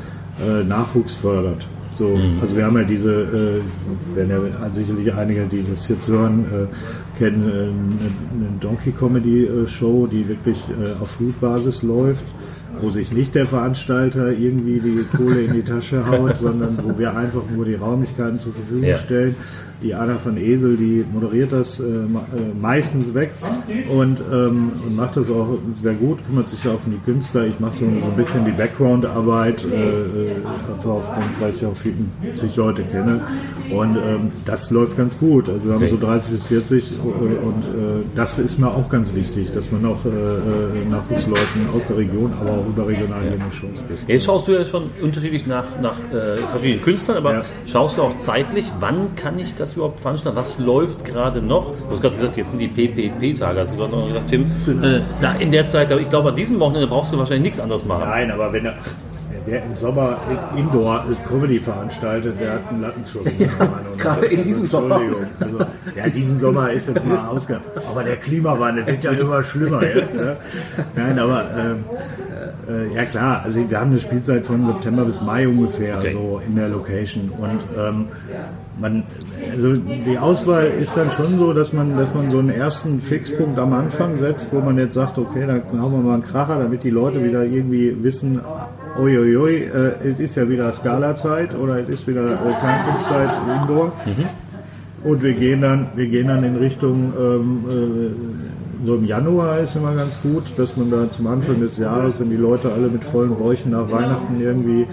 [0.40, 1.66] äh, Nachwuchs fördert.
[1.92, 4.30] So, Also wir haben ja diese, äh, werden
[4.62, 9.66] ja sicherlich einige, die das jetzt hören, äh, kennen, äh, eine, eine Donkey Comedy äh,
[9.66, 12.24] Show, die wirklich äh, auf Flutbasis läuft,
[12.80, 17.16] wo sich nicht der Veranstalter irgendwie die Kohle in die Tasche haut, sondern wo wir
[17.16, 18.96] einfach nur die Räumlichkeiten zur Verfügung Ja.
[18.96, 19.34] stellen.
[19.82, 22.06] Die Anna von Esel, die moderiert das äh, äh,
[22.60, 23.30] meistens weg
[23.96, 25.46] und, ähm, und macht das auch
[25.80, 27.46] sehr gut, kümmert sich auch um die Künstler.
[27.46, 31.74] Ich mache so, so ein bisschen die Background-Arbeit, äh, äh, einfach aufgrund, weil ich auch
[31.76, 33.20] 40 Leute kenne.
[33.70, 35.48] Und ähm, das läuft ganz gut.
[35.48, 39.14] Also wir haben so 30 bis 40 äh, und äh, das ist mir auch ganz
[39.14, 39.98] wichtig, dass man auch
[40.90, 44.08] Nachwuchsleuten aus der Region, aber auch überregional hier eine Chance gibt.
[44.08, 45.96] Jetzt schaust du ja schon unterschiedlich nach, nach
[46.48, 47.44] verschiedenen Künstlern, aber Ja.
[47.66, 50.36] schaust du auch zeitlich, wann kann ich das überhaupt veranstalten?
[50.36, 51.70] Was läuft gerade noch?
[51.72, 53.60] Du hast gerade gesagt, jetzt sind die PPP-Tage.
[53.60, 54.50] Hast du gerade noch gesagt, Tim,
[54.82, 57.84] äh, da in der Zeit, ich glaube, an diesem Wochenende brauchst du wahrscheinlich nichts anderes
[57.84, 58.04] machen.
[58.08, 58.74] Nein, aber wenn er,
[59.46, 60.16] wer im Sommer
[60.56, 63.26] Indoor Comedy veranstaltet, der hat einen Lattenschuss.
[63.28, 64.96] Und- Gerade in diesem Sommer.
[65.00, 65.26] Entschuldigung.
[65.40, 65.58] Also,
[65.96, 67.64] ja, diesen Sommer ist jetzt mal ausgegangen.
[67.90, 70.16] Aber der Klimawandel wird ja immer schlimmer jetzt.
[70.16, 70.36] Ne?
[70.96, 71.84] Nein, aber ähm,
[72.68, 76.12] äh, ja klar, also wir haben eine Spielzeit von September bis Mai ungefähr Okay.
[76.12, 78.06] so in der Location und ähm,
[78.80, 79.04] man,
[79.50, 83.58] also die Auswahl ist dann schon so, dass man, dass man so einen ersten Fixpunkt
[83.58, 86.84] am Anfang setzt, wo man jetzt sagt, okay, dann haben wir mal einen Kracher, damit
[86.84, 88.40] die Leute wieder irgendwie wissen,
[88.98, 93.30] uiuiui, äh, es ist ja wieder Skala-Zeit oder es ist wieder äh, Kleinkunstzeit
[93.62, 93.92] Indoor.
[95.04, 99.76] Und wir gehen dann, wir gehen dann in Richtung, ähm, äh, so im Januar ist
[99.76, 103.04] immer ganz gut, dass man da zum Anfang des Jahres, wenn die Leute alle mit
[103.04, 104.86] vollen Bäuchen nach Weihnachten irgendwie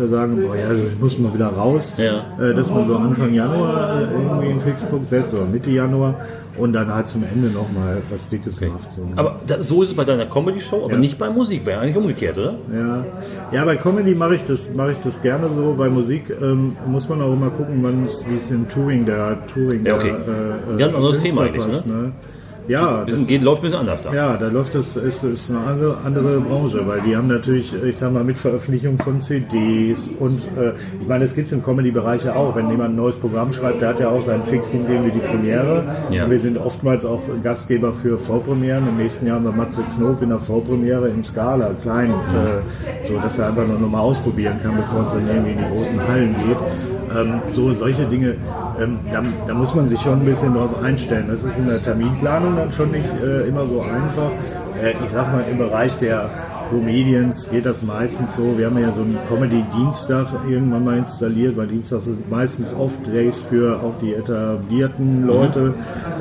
[0.00, 2.24] äh, sagen, boah, ja, ich muss mal wieder raus, Ja.
[2.40, 6.14] äh, dass man so Anfang Januar äh, irgendwie einen Fixpunkt setzt oder Mitte Januar
[6.56, 8.92] und dann halt zum Ende nochmal was Dickes macht.
[8.92, 9.02] So.
[9.16, 10.98] Aber da, so ist es bei deiner Comedy-Show, aber Ja.
[10.98, 11.66] nicht bei Musik.
[11.66, 12.54] Wäre eigentlich umgekehrt, oder?
[12.72, 13.04] Ja,
[13.52, 15.74] ja bei Comedy mache ich das mache ich das gerne so.
[15.76, 17.82] Bei Musik ähm, muss man auch immer gucken,
[18.28, 20.14] wie es in Touring der Touring Ja, okay.
[20.26, 22.12] der, äh, ein anderes Künstler Thema eigentlich, ne?
[22.68, 24.14] Ja, Bisschen, das, geht, läuft ein bisschen anders da.
[24.14, 27.96] ja, da läuft das ist, ist eine andere, andere Branche, weil die haben natürlich, ich
[27.96, 32.24] sag mal, mit Veröffentlichung von CDs und äh, ich meine, das gibt es im Comedy-Bereich
[32.24, 32.56] ja auch.
[32.56, 35.84] Wenn jemand ein neues Programm schreibt, der hat ja auch seinen Fixpunkt irgendwie die Premiere.
[36.10, 36.24] Ja.
[36.24, 38.88] Und wir sind oftmals auch Gastgeber für Vorpremieren.
[38.88, 43.18] Im nächsten Jahr haben wir Matze Knob in der Vorpremiere im Scala, klein, äh, so
[43.20, 46.34] dass er einfach noch mal ausprobieren kann, bevor es dann irgendwie in die großen Hallen
[46.46, 46.58] geht.
[47.14, 48.36] Ähm, so solche Dinge,
[48.80, 51.26] ähm, da, da muss man sich schon ein bisschen drauf einstellen.
[51.28, 54.30] Das ist in der Terminplanung dann schon nicht äh, immer so einfach.
[54.82, 56.30] Äh, ich sag mal, im Bereich der
[56.70, 58.56] Comedians geht das meistens so.
[58.56, 63.40] Wir haben ja so einen Comedy-Dienstag irgendwann mal installiert, weil Dienstags sind meistens oft Days
[63.40, 65.74] für auch die etablierten Leute.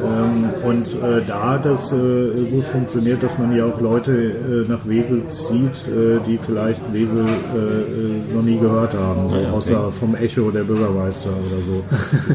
[0.03, 4.69] Ähm, und äh, da hat es äh, gut funktioniert, dass man ja auch Leute äh,
[4.69, 9.41] nach Wesel zieht, äh, die vielleicht Wesel äh, äh, noch nie gehört haben, so, ja,
[9.41, 9.51] okay.
[9.51, 11.83] außer vom Echo der Bürgermeister oder so.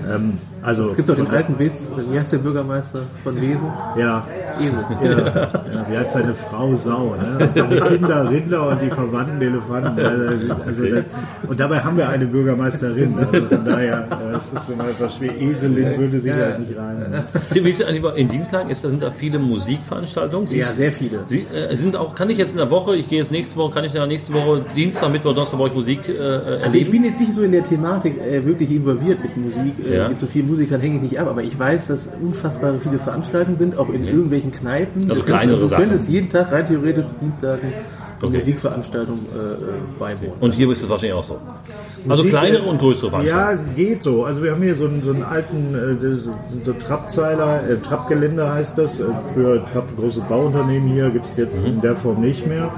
[0.15, 3.67] ähm, also Es gibt doch den alten Witz, wie heißt der Bürgermeister von Wesel?
[3.97, 4.27] ja,
[4.59, 4.85] Esel.
[5.03, 7.49] ja, ja, wie heißt seine Frau Sau, ne?
[7.99, 9.99] Kinder Rinder und die Verwandten Elefanten.
[10.67, 11.05] Also das,
[11.49, 13.17] und dabei haben wir eine Bürgermeisterin.
[13.19, 15.41] Also von daher, äh, es ist immer etwas schwer.
[15.41, 17.25] Eselin würde sich halt nicht rein.
[17.53, 18.71] Tim, Wie ist eigentlich bei- in Dienstlagen?
[18.71, 20.47] Ist, da sind da viele Musikveranstaltungen?
[20.47, 21.21] Ja, Siehst- sehr viele.
[21.29, 23.75] Sie äh, sind auch, kann ich jetzt in der Woche, ich gehe jetzt nächste Woche,
[23.75, 26.63] kann ich dann nächste Woche, Dienstag, Mittwoch, Donnerstag bei euch Musik äh, erleben?
[26.65, 29.75] Also ich bin jetzt nicht so in der Thematik äh, wirklich involviert mit Musik.
[29.87, 30.09] Äh, Ja.
[30.09, 33.57] Mit so vielen Musikern hänge ich nicht ab, aber ich weiß, dass unfassbar viele Veranstaltungen
[33.57, 35.09] sind, auch in irgendwelchen Kneipen.
[35.11, 35.83] Also Du könntest- kleinere Du Sachen.
[35.85, 37.75] könntest jeden Tag rein theoretisch Dienstagen eine
[38.21, 38.37] Okay.
[38.37, 39.57] Musikveranstaltung äh, äh,
[39.99, 40.35] beiwohnen.
[40.41, 41.39] Und hier ist es wahrscheinlich auch so.
[42.09, 43.69] Also Musik, kleinere und größere Veranstaltungen.
[43.69, 44.25] Ja, geht so.
[44.25, 46.15] Also wir haben hier so einen, so einen alten äh,
[46.65, 48.99] so Trappzeiler, äh, Trappgelände heißt das.
[48.99, 49.05] Äh,
[49.35, 52.73] Für Trapp, große Bauunternehmen hier gibt es jetzt in der Form nicht mehr.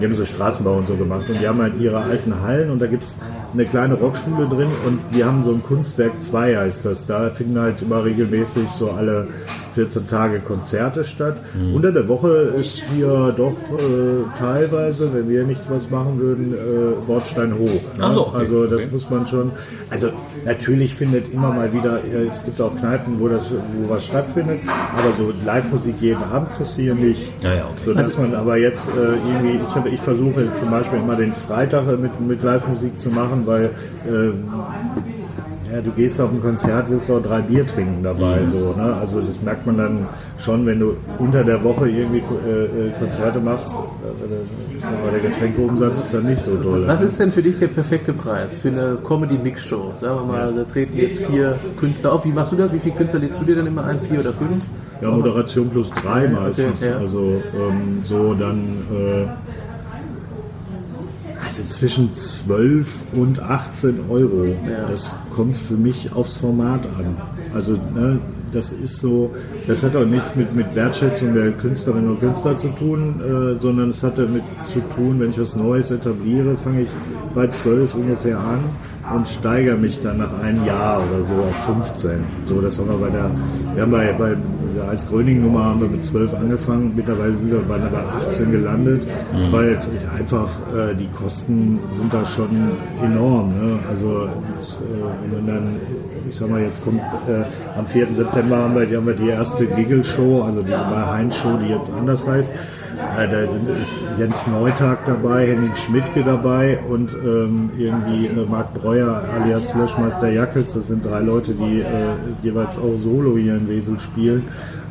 [0.00, 2.80] Die haben so Straßenbau und so gemacht und die haben halt ihre alten Hallen und
[2.80, 3.18] da gibt es
[3.52, 7.06] eine kleine Rockschule drin und die haben so ein Kunstwerk 2 heißt das.
[7.06, 9.28] Da finden halt immer regelmäßig so alle
[9.74, 11.36] 14 Tage Konzerte statt.
[11.54, 11.74] Mhm.
[11.74, 17.06] Unter der Woche ist hier doch äh, teilweise, wenn wir nichts was machen würden, äh,
[17.06, 17.80] Bordstein hoch.
[17.98, 18.12] Ne?
[18.12, 18.90] So, okay, also das okay.
[18.92, 19.52] muss man schon.
[19.90, 20.10] Also
[20.44, 24.60] natürlich findet immer mal wieder, äh, es gibt auch Kneipen, wo das, wo was stattfindet,
[24.96, 27.32] aber so Live-Musik jeden Abend kriegst du hier nicht.
[27.42, 27.82] Ja, ja, okay.
[27.84, 31.86] So dass man aber jetzt äh, irgendwie, ich, ich versuche zum Beispiel immer den Freitag
[31.86, 33.66] äh, mit, mit Live-Musik zu machen, weil
[34.06, 34.32] äh,
[35.72, 38.42] ja, du gehst auf ein Konzert, willst auch drei Bier trinken dabei.
[38.44, 38.94] So, ne?
[39.00, 43.38] Also das merkt man dann schon, wenn du unter der Woche irgendwie äh, äh, Konzerte
[43.38, 46.86] machst, äh, ist dann bei der Getränkeumsatz ist dann nicht so doll.
[46.88, 49.92] Was ist denn für dich der perfekte Preis für eine Comedy-Mix-Show?
[50.00, 52.24] Sagen wir mal, da treten jetzt vier Künstler auf.
[52.24, 52.72] Wie machst du das?
[52.72, 54.00] Wie viele Künstler lädst du dir dann immer ein?
[54.00, 54.64] Vier oder fünf?
[55.00, 56.84] Ja, Moderation plus drei meistens.
[56.84, 56.96] ja.
[56.96, 59.26] Also ähm, so dann äh,
[61.50, 64.54] also zwischen 12 und 18 Euro.
[64.88, 67.16] Das kommt für mich aufs Format an.
[67.52, 68.20] Also ne,
[68.52, 69.32] das ist so,
[69.66, 73.90] das hat auch nichts mit, mit Wertschätzung der Künstlerinnen und Künstler zu tun, äh, sondern
[73.90, 76.88] es hat damit zu tun, wenn ich was Neues etabliere, fange ich
[77.34, 78.60] bei 12 ungefähr an
[79.12, 82.24] und steigere mich dann nach einem Jahr oder so auf 15.
[82.44, 83.30] So, das haben wir bei der,
[83.74, 84.36] wir haben bei, bei
[84.90, 89.06] als Gröning-Nummer haben wir mit 12 angefangen, mittlerweile sind wir bei, bei 18 gelandet,
[89.50, 92.50] weil es ist einfach, äh, die Kosten sind da schon
[93.02, 93.50] enorm.
[93.50, 93.78] Ne?
[93.88, 94.28] Also
[94.60, 94.78] es, äh,
[95.22, 95.76] wenn man dann,
[96.28, 98.08] ich sag mal, jetzt kommt äh, am 4.
[98.12, 102.26] September haben wir, die, haben wir die erste Giggle-Show, also die Heinz-Show, die jetzt anders
[102.26, 102.52] heißt.
[103.16, 108.74] Äh, da sind, ist Jens Neutag dabei, Henning Schmidtke dabei und ähm, irgendwie äh, Marc
[108.74, 110.74] Breuer alias Löschmeister Jackels.
[110.74, 112.10] Das sind drei Leute, die äh,
[112.42, 114.44] jeweils auch Solo hier in Wesel spielen.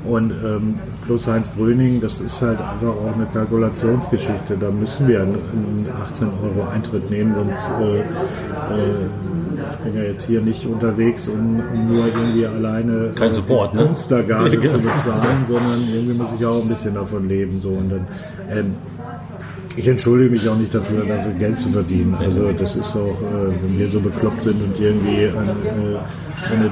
[0.09, 4.57] Und ähm, plus Heinz Gröning, das ist halt einfach auch eine Kalkulationsgeschichte.
[4.59, 8.03] Da müssen wir einen, einen 18 Euro Eintritt nehmen, sonst äh, äh,
[9.71, 13.75] ich bin ja jetzt hier nicht unterwegs, um, um nur irgendwie alleine Kein äh, Support,
[13.75, 13.85] ne?
[13.85, 14.73] Künstlergage Ja, genau.
[14.73, 17.59] zu bezahlen, sondern irgendwie muss ich auch ein bisschen davon leben.
[17.59, 17.69] So.
[17.69, 18.07] Und dann,
[18.49, 18.73] ähm,
[19.75, 22.15] ich entschuldige mich auch nicht dafür, dafür Geld zu verdienen.
[22.15, 26.71] Also das ist auch, äh, wenn wir so bekloppt sind und irgendwie eine, äh, eine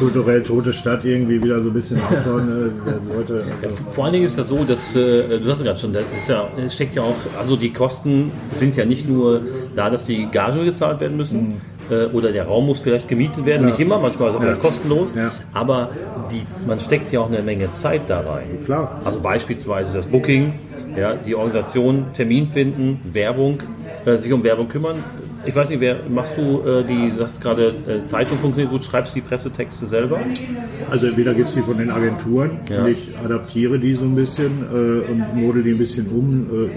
[0.00, 3.44] kulturell tote Stadt irgendwie wieder so ein bisschen aufbauen, äh, werden Leute.
[3.62, 6.28] Also, Vor allen Dingen ist das so, dass, äh, du sagst ja gerade schon, ist
[6.28, 9.42] ja, es steckt ja auch, also die Kosten sind ja nicht nur
[9.76, 11.60] da, dass die Gagen gezahlt werden müssen,
[11.90, 14.54] äh, oder der Raum muss vielleicht gemietet werden, nicht immer, manchmal ist es auch Ja.
[14.56, 15.30] kostenlos, Ja.
[15.52, 15.90] aber
[16.32, 18.58] die, man steckt ja auch eine Menge Zeit da rein.
[18.64, 19.00] Klar.
[19.04, 20.54] Also beispielsweise das Booking,
[20.96, 23.60] ja, die Organisation, Termin finden, Werbung,
[24.06, 24.96] äh, sich um Werbung kümmern.
[25.46, 28.84] Ich weiß nicht, wer machst du äh, die, du hast gerade äh, Zeitung funktioniert gut,
[28.84, 30.18] schreibst du die Pressetexte selber?
[30.90, 32.82] Also entweder gibt es die von den Agenturen Ja.
[32.84, 36.70] und ich adaptiere die so ein bisschen äh, und model die ein bisschen um, äh,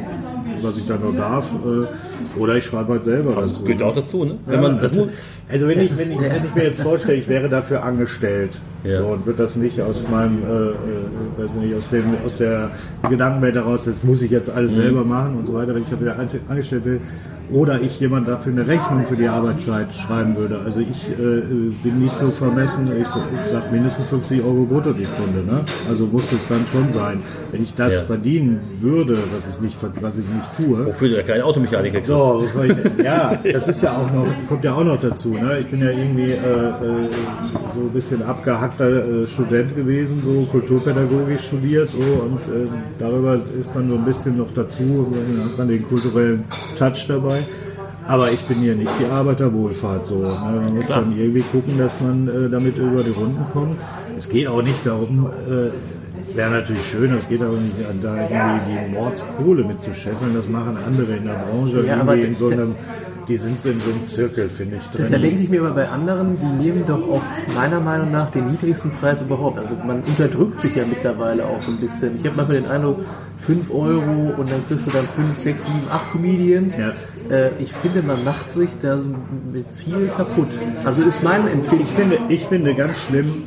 [0.61, 1.53] was ich dann noch darf.
[1.53, 3.63] Äh, oder ich schreibe halt selber Das dazu.
[3.63, 4.35] gehört auch dazu, ne?
[4.45, 5.09] Wenn Ja, man, das also,
[5.49, 8.51] also wenn ich, wenn, ich, wenn ich mir jetzt vorstelle, ich wäre dafür angestellt
[8.85, 9.01] Ja.
[9.01, 12.71] so, und würde das nicht aus meinem, äh, äh, weiß nicht, aus, dem, aus der
[13.09, 14.81] Gedankenwelt heraus, das muss ich jetzt alles Mhm.
[14.83, 17.01] selber machen und so weiter, wenn ich dafür an- angestellt bin,
[17.51, 20.59] oder ich jemand dafür eine Rechnung für die Arbeitszeit schreiben würde.
[20.65, 21.41] Also ich äh,
[21.83, 25.43] bin nicht so vermessen, ich, so- ich sage mindestens 50 Euro brutto die Stunde.
[25.45, 25.61] Ne?
[25.89, 27.19] Also muss es dann schon sein.
[27.51, 27.99] Wenn ich das Ja.
[28.01, 32.07] verdienen würde, was ich nicht, was ich nicht tue, wofür du ja keinen Automechaniker kriegst.
[32.07, 35.29] so, ich, ja, das ist ja auch noch, kommt ja auch noch dazu.
[35.29, 35.59] Ne?
[35.59, 37.09] Ich bin ja irgendwie äh, äh,
[37.73, 43.75] so ein bisschen abgehackter äh, Student gewesen, so Kulturpädagogik studiert, so und äh, darüber ist
[43.75, 46.45] man so ein bisschen noch dazu, dann hat man den kulturellen
[46.77, 47.41] Touch dabei.
[48.07, 50.17] Aber ich bin hier nicht die Arbeiterwohlfahrt so.
[50.17, 50.27] Ne?
[50.27, 51.01] Man muss Klar.
[51.01, 53.77] dann irgendwie gucken, dass man äh, damit über die Runden kommt.
[54.15, 55.69] Es geht auch nicht darum, äh,
[56.25, 60.33] es wäre natürlich schön, es geht aber nicht an da irgendwie die Mordskohle mitzuscheffeln.
[60.33, 62.75] Das machen andere in der Branche Ja, irgendwie in so einem,
[63.27, 65.21] die sind in so einem Zirkel, finde ich, Da drin.
[65.21, 67.21] denke ich mir aber bei anderen, die nehmen doch auch
[67.55, 69.59] meiner Meinung nach den niedrigsten Preis überhaupt.
[69.59, 72.17] Also man unterdrückt sich ja mittlerweile auch so ein bisschen.
[72.17, 72.99] Ich habe manchmal den Eindruck,
[73.37, 76.77] 5 Euro und dann kriegst du dann 5, 6, 7, 8 Comedians.
[76.77, 76.91] Ja.
[77.29, 79.09] Äh, ich finde, man macht sich da so
[79.51, 80.49] mit viel kaputt.
[80.83, 81.83] Also ist meine Empfehlung.
[81.83, 83.43] Ich finde, ich finde ganz schlimm,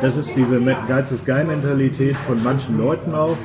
[0.00, 3.36] das ist diese Geiz ist geil Mentalität von manchen Leuten auch.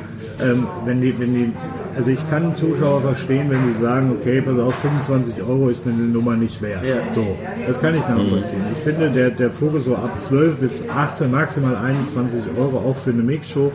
[0.41, 1.52] Ähm, wenn die, wenn die,
[1.95, 5.93] also ich kann Zuschauer verstehen, wenn sie sagen, okay, pass auf, 25 Euro ist mir
[5.93, 6.84] eine Nummer nicht wert.
[6.84, 7.12] Ja.
[7.12, 8.62] So, das kann ich nachvollziehen.
[8.71, 13.12] Ich finde, der, der Fokus so ab 12 bis 18, maximal 21 Euro auch für
[13.12, 13.71] eine Mixshow,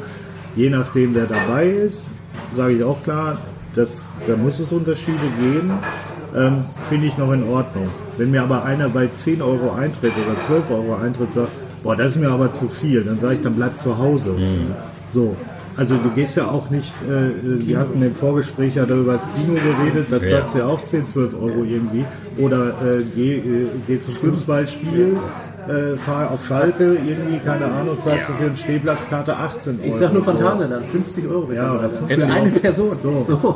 [0.56, 2.06] je nachdem wer dabei ist,
[2.54, 3.38] sage ich auch klar,
[3.74, 5.72] das, da muss es Unterschiede geben,
[6.36, 7.88] ähm, finde ich noch in Ordnung.
[8.16, 11.50] Wenn mir aber einer bei 10 Euro Eintritt oder 12 Euro Eintritt sagt,
[11.82, 14.34] boah, das ist mir aber zu viel, dann sage ich, dann bleib zu Hause.
[15.10, 15.36] So.
[15.78, 19.54] Also du gehst ja auch nicht, äh, wir hatten im Vorgespräch ja darüber das Kino
[19.54, 22.04] geredet, da zahlst du ja auch 10, 12 Euro irgendwie.
[22.36, 25.16] Oder äh, geh, äh, geh zum Fußballspiel,
[25.68, 29.88] äh, fahr auf Schalke, irgendwie, keine Ahnung, zahlst du für eine Stehplatzkarte 18 Euro.
[29.88, 30.30] Ich sag nur So.
[30.30, 31.52] Phantasialand, 50 Euro.
[31.52, 32.98] Ja, oder Für 50 eine Person.
[32.98, 33.08] So.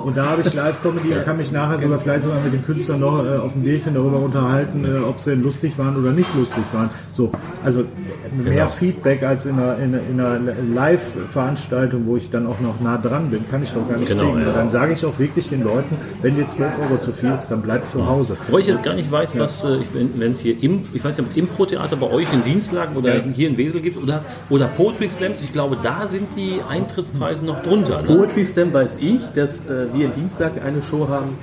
[0.05, 3.01] Und da habe ich Live-Comedy und kann mich nachher sogar vielleicht sogar mit den Künstlern
[3.01, 6.29] noch äh, auf dem Bierchen darüber unterhalten, äh, ob sie denn lustig waren oder nicht
[6.37, 6.91] lustig waren.
[7.11, 7.31] So,
[7.65, 7.85] also
[8.33, 8.67] mehr Genau.
[8.69, 12.97] Feedback als in einer, in, einer- in einer Live-Veranstaltung, wo ich dann auch noch nah
[12.99, 14.47] dran bin, kann ich doch gar nicht Genau, kriegen.
[14.47, 14.53] ja.
[14.53, 17.63] Dann sage ich auch wirklich den Leuten, wenn dir 12 Euro zu viel ist, dann
[17.63, 18.37] bleib zu Hause.
[18.49, 21.05] Wobei ich jetzt gar nicht weiß, was, äh, ich- wenn wenn es hier im, ich
[21.05, 23.23] weiß nicht, ob Impro-Theater bei euch in Dienstlagen oder Ja.
[23.33, 27.63] hier in Wesel gibt oder, oder Poetry Slams, ich glaube, da sind die Eintrittspreise noch
[27.63, 28.03] drunter.
[28.03, 28.09] Ne?
[28.09, 31.39] Poetry Slam weiß ich, dass äh, wir in Dienstag eine Show haben.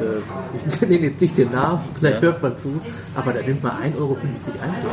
[0.00, 2.22] Äh, ich nenne jetzt nicht den Namen, vielleicht Ja.
[2.22, 2.80] hört man zu,
[3.14, 4.28] aber da nimmt man 1,50 Euro ein.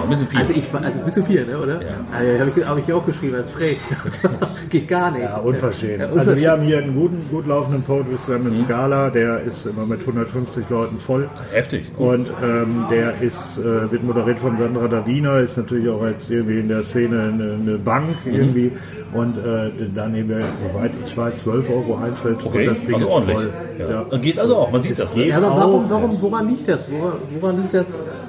[0.04, 0.40] ein bisschen viel.
[0.40, 1.80] Also, ich, war- also ein bisschen viel, ne, oder?
[2.12, 3.78] Also, habe ich, hab ich auch geschrieben als frech.
[4.70, 5.24] Geht gar nicht.
[5.24, 6.00] Ja, unverschämt.
[6.02, 9.66] Ja, Also wir haben hier einen guten, gut laufenden Poetry Slam im Scala, der ist
[9.66, 11.30] immer mit 150 Leuten voll.
[11.52, 11.86] Heftig.
[11.98, 16.60] Und ähm, der ist, äh, wird moderiert von Sandra Davina, ist natürlich auch als irgendwie
[16.60, 18.34] in der Szene eine, eine Bank Mhm.
[18.34, 18.72] irgendwie.
[19.16, 22.96] Und äh, da nehmen wir, soweit ich weiß, 12 Euro Eintritt Okay, und das Ding
[22.96, 23.38] also ist ordentlich.
[23.38, 23.54] voll.
[23.80, 24.06] Ja.
[24.10, 25.14] Das geht also auch, man sieht Es das.
[25.14, 25.28] geht.
[25.30, 26.86] Ja, aber warum, warum, woran liegt das?
[26.90, 27.88] Woran, woran liegt das?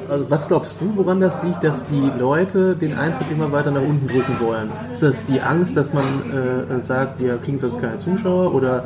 [0.08, 3.82] Also was glaubst du, woran das liegt, dass die Leute den Eintritt immer weiter nach
[3.82, 4.70] unten drücken wollen?
[4.92, 6.04] Ist das die Angst, dass man
[6.70, 8.54] äh, sagt, wir kriegen sonst keine Zuschauer?
[8.54, 8.84] Oder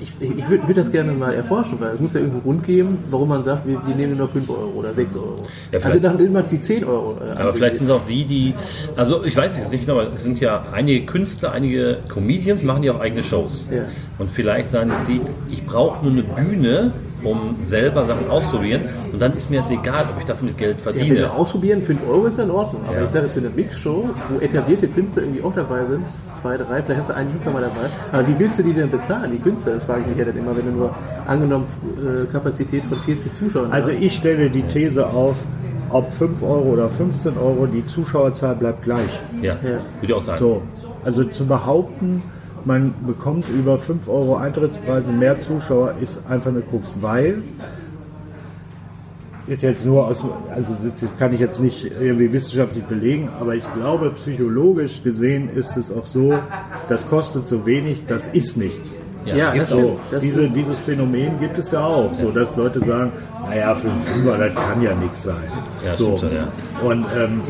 [0.00, 2.98] ich, ich, würde würd das gerne mal erforschen, weil es muss ja irgendeinen Grund geben,
[3.10, 5.44] warum man sagt, wir, wir nehmen nur 5 Euro oder 6 Euro.
[5.72, 7.16] Ja, also dann nimmt man die 10 Euro.
[7.20, 8.54] Äh, Aber vielleicht sind es auch die, die,
[8.96, 12.82] also ich weiß es jetzt nicht, aber es sind ja einige Künstler, einige Comedians machen
[12.82, 13.68] ja auch eigene Shows.
[13.72, 13.82] Ja.
[14.18, 16.92] Und vielleicht sagen es die, ich brauche nur eine Bühne,
[17.24, 18.82] um selber Sachen auszuprobieren
[19.12, 21.16] und dann ist mir es egal, ob ich davon Geld Ja, wenn verdiene.
[21.18, 22.82] wir ausprobieren, 5 Euro ist ja in Ordnung.
[22.86, 23.04] Aber Ja.
[23.04, 26.04] ich sage jetzt für eine Mix-Show, wo etablierte Künstler irgendwie auch dabei sind,
[26.36, 27.86] zwei, drei, vielleicht hast du einen Newcomer dabei.
[28.12, 29.72] Aber wie willst du die denn bezahlen, die Künstler?
[29.74, 30.94] Das frage ich mich ja dann immer, wenn du nur
[31.26, 31.64] angenommen
[31.98, 34.00] äh, Kapazität von 40 Zuschauern Also hast.
[34.00, 35.36] ich stelle die These auf,
[35.90, 39.20] ob 5 Euro oder 15 Euro, die Zuschauerzahl bleibt gleich.
[39.42, 39.60] ja, Ja.
[39.62, 40.38] würde ich auch sagen.
[40.38, 40.62] So,
[41.04, 42.22] also zu behaupten,
[42.64, 47.42] man bekommt über 5 Euro Eintrittspreise mehr Zuschauer, ist einfach eine Krux, weil
[49.46, 53.64] ist jetzt nur aus, also das kann ich jetzt nicht irgendwie wissenschaftlich belegen, aber ich
[53.74, 56.38] glaube, psychologisch gesehen ist es auch so,
[56.88, 58.92] das kostet so wenig, das ist nichts.
[59.24, 59.64] Ja, auch.
[59.64, 63.12] So, diese, dieses Phänomen gibt es ja auch, so dass Leute sagen,
[63.44, 65.50] naja, für einen Fünfer, das kann ja nichts sein.
[65.84, 66.16] Ja, so.
[66.16, 66.48] stimmt ja.
[66.88, 67.40] Und ähm,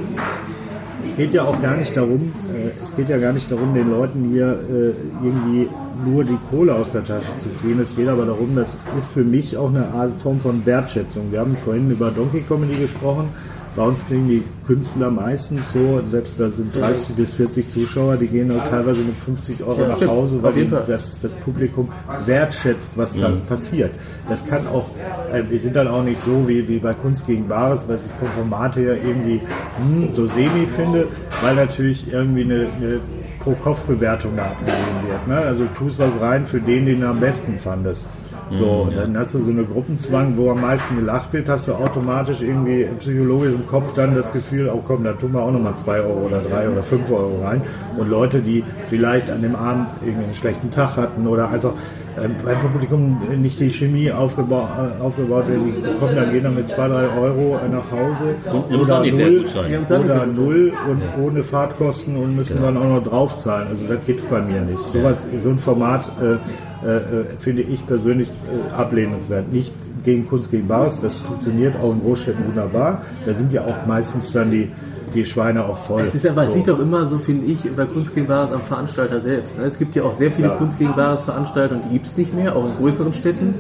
[1.06, 3.90] es geht ja auch gar nicht darum, äh, es geht ja gar nicht darum, den
[3.90, 5.68] Leuten hier äh, irgendwie
[6.04, 7.80] nur die Kohle aus der Tasche zu ziehen.
[7.80, 11.32] Es geht aber darum, das ist für mich auch eine Art Form von Wertschätzung.
[11.32, 13.28] Wir haben vorhin über Donkey Comedy gesprochen.
[13.76, 18.26] Bei uns kriegen die Künstler meistens so, selbst da sind 30 bis 40 Zuschauer, die
[18.26, 20.12] gehen auch teilweise mit 50 Euro Ja, nach stimmt.
[20.12, 21.90] Hause, weil die, das, das Publikum
[22.24, 23.90] wertschätzt, was dann passiert.
[24.30, 24.88] Das kann auch,
[25.30, 28.12] äh, wir sind dann auch nicht so wie, wie bei Kunst gegen Bares, was ich
[28.12, 29.42] vom Format her irgendwie
[29.76, 31.06] hm, so semi finde,
[31.42, 33.00] weil natürlich irgendwie eine, eine
[33.46, 35.28] Pro-Kopf-Bewertung abgegeben wird.
[35.28, 35.36] Ne?
[35.36, 38.08] Also du tust was rein für den, den du am besten fandest.
[38.50, 42.42] So, dann hast du so eine Gruppenzwang, wo am meisten gelacht wird, hast du automatisch
[42.42, 45.98] irgendwie psychologisch im Kopf dann das Gefühl, oh komm, da tun wir auch nochmal zwei
[45.98, 47.62] Euro oder drei oder fünf Euro rein.
[47.96, 51.72] Und Leute, die vielleicht an dem Abend irgendwie einen schlechten Tag hatten oder einfach
[52.16, 56.88] beim Publikum nicht die Chemie aufgebaut, äh, aufgebaut wird, die kommen dann, dann mit zwei,
[56.88, 59.44] drei Euro äh, nach Hause Und oder null.
[59.70, 63.68] Ja, oder null und ohne Fahrtkosten und müssen dann auch noch draufzahlen.
[63.68, 64.82] Also das gibt's bei mir nicht.
[64.82, 66.36] So, was, so ein Format äh,
[66.84, 69.52] äh, äh, finde ich persönlich äh, ablehnenswert.
[69.52, 69.74] Nicht
[70.04, 73.02] gegen Kunst gegen Bares, das funktioniert auch in Großstädten wunderbar.
[73.24, 74.70] Da sind ja auch meistens dann die,
[75.16, 76.02] die Schweine auch voll.
[76.02, 76.54] Es ist aber, es So.
[76.54, 79.58] sieht doch immer so, finde ich, bei Kunst gegen Bares am Veranstalter selbst.
[79.58, 79.64] Ne?
[79.64, 80.54] Es gibt ja auch sehr viele Ja.
[80.54, 83.54] Kunst gegen Bares Veranstaltungen, die gibt es nicht mehr, auch in größeren Städten.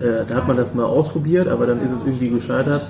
[0.00, 2.82] Äh, da hat man das mal ausprobiert, aber dann ist es irgendwie gescheitert.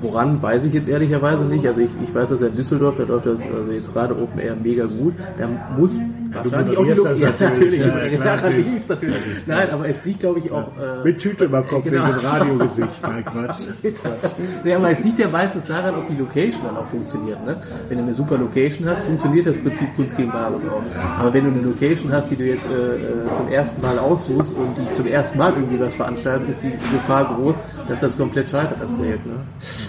[0.00, 1.66] Woran weiß ich jetzt ehrlicherweise nicht.
[1.66, 4.38] Also ich, ich weiß, dass er in Düsseldorf, da läuft das also jetzt gerade Open
[4.38, 5.14] Air mega gut.
[5.38, 5.98] Da muss
[6.32, 7.80] wahrscheinlich auch die moderierst das ja, natürlich.
[7.80, 8.66] Ja, klar, daran natürlich.
[8.66, 9.16] liegt's natürlich.
[9.46, 10.68] Nein, aber es liegt, glaube ich, auch.
[10.78, 12.06] Äh, Mit Tüte über Kopf Genau.
[12.06, 13.02] wegen dem Radiogesicht.
[13.02, 13.56] Nein, Quatsch.
[14.64, 17.44] ja, aber es liegt ja meistens daran, ob die Location dann auch funktioniert.
[17.44, 17.56] Ne?
[17.88, 20.82] Wenn du eine super Location hast, funktioniert das Prinzip Kunst gegen Bares auch.
[21.18, 24.54] Aber wenn du eine Location hast, die du jetzt äh, äh, zum ersten Mal aussuchst
[24.54, 27.56] und die zum ersten Mal irgendwie was veranstalten, ist die Gefahr groß,
[27.88, 29.26] dass das komplett scheitert, das Projekt.
[29.26, 29.34] Ne?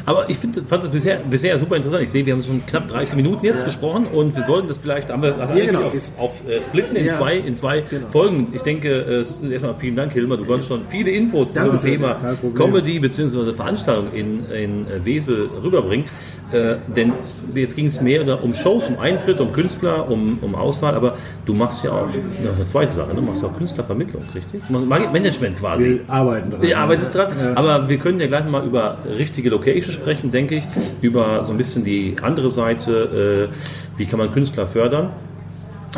[0.05, 2.03] Aber ich finde, fand das bisher, bisher super interessant.
[2.03, 5.09] Ich sehe, wir haben schon knapp 30 Minuten jetzt gesprochen und wir sollten das vielleicht,
[5.09, 5.83] haben wir das Ja, genau.
[5.83, 7.17] auf, auf auf äh, splitten in Ja.
[7.17, 8.07] zwei, in zwei Genau.
[8.09, 8.47] Folgen.
[8.53, 10.37] Ich denke, äh, erstmal vielen Dank, Hilmar.
[10.37, 11.91] Du konntest schon viele Infos zum Dankeschön.
[11.93, 12.17] Thema.
[12.55, 13.53] Comedy bzw.
[13.53, 16.05] Veranstaltung in, in äh, Wesel rüberbringen.
[16.51, 17.13] Äh, denn
[17.53, 21.15] jetzt ging es mehr um Shows, um Eintritt, um Künstler, um, um Auswahl, aber
[21.45, 23.15] du machst ja auch noch eine zweite Sache, ne?
[23.15, 24.61] du machst ja auch Künstlervermittlung, richtig?
[24.69, 25.83] Management quasi.
[25.83, 26.63] Wir arbeiten dran.
[26.63, 27.27] Ja, arbeitest dran.
[27.53, 30.63] Aber wir können ja gleich mal über richtige Location sprechen, denke ich.
[31.01, 35.09] Über so ein bisschen die andere Seite, äh, wie kann man Künstler fördern.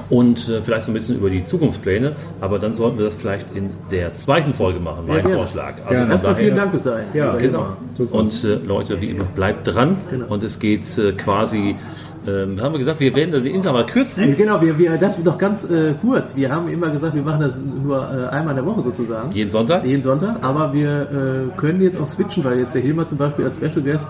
[0.10, 2.16] Und äh, vielleicht so ein bisschen über die Zukunftspläne.
[2.40, 5.36] Aber dann sollten wir das vielleicht in der zweiten Folge machen, mein gerne.
[5.36, 5.74] Vorschlag.
[5.86, 6.12] Also Gerne.
[6.12, 7.06] von daher, vielen Dank bis dahin.
[7.14, 7.76] Ja, Genau.
[8.12, 9.98] Und äh, Leute, wie immer, bleibt dran.
[10.10, 10.28] Genau.
[10.28, 11.76] Und es geht äh, quasi,
[12.28, 14.24] ähm, haben wir gesagt, wir werden den Intervall kürzen.
[14.24, 16.36] Äh, Genau, wir, wir, das noch ganz äh, kurz.
[16.36, 19.32] Wir haben immer gesagt, wir machen das nur äh, einmal in der Woche sozusagen.
[19.34, 19.86] Jeden Sonntag.
[19.86, 20.38] Jeden Sonntag.
[20.42, 23.82] Aber wir äh, können jetzt auch switchen, weil jetzt der Hilmar zum Beispiel als Special
[23.82, 24.08] Guest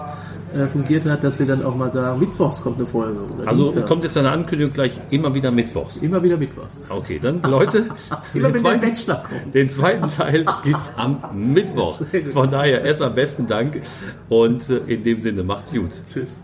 [0.54, 3.20] äh, fungiert hat, dass wir dann auch mal sagen, Mittwochs kommt eine Folge.
[3.46, 3.88] Also Dienstags.
[3.88, 5.98] kommt jetzt eine Ankündigung gleich immer wieder Mittwochs.
[5.98, 6.82] immer wieder Mittwochs.
[6.90, 7.86] Okay, dann Leute,
[8.34, 12.02] den, zweiten, den zweiten Teil gibt's am Mittwoch.
[12.34, 13.82] Von daher erstmal besten Dank
[14.30, 15.92] und äh, in dem Sinne macht's gut.
[16.12, 16.42] Tschüss.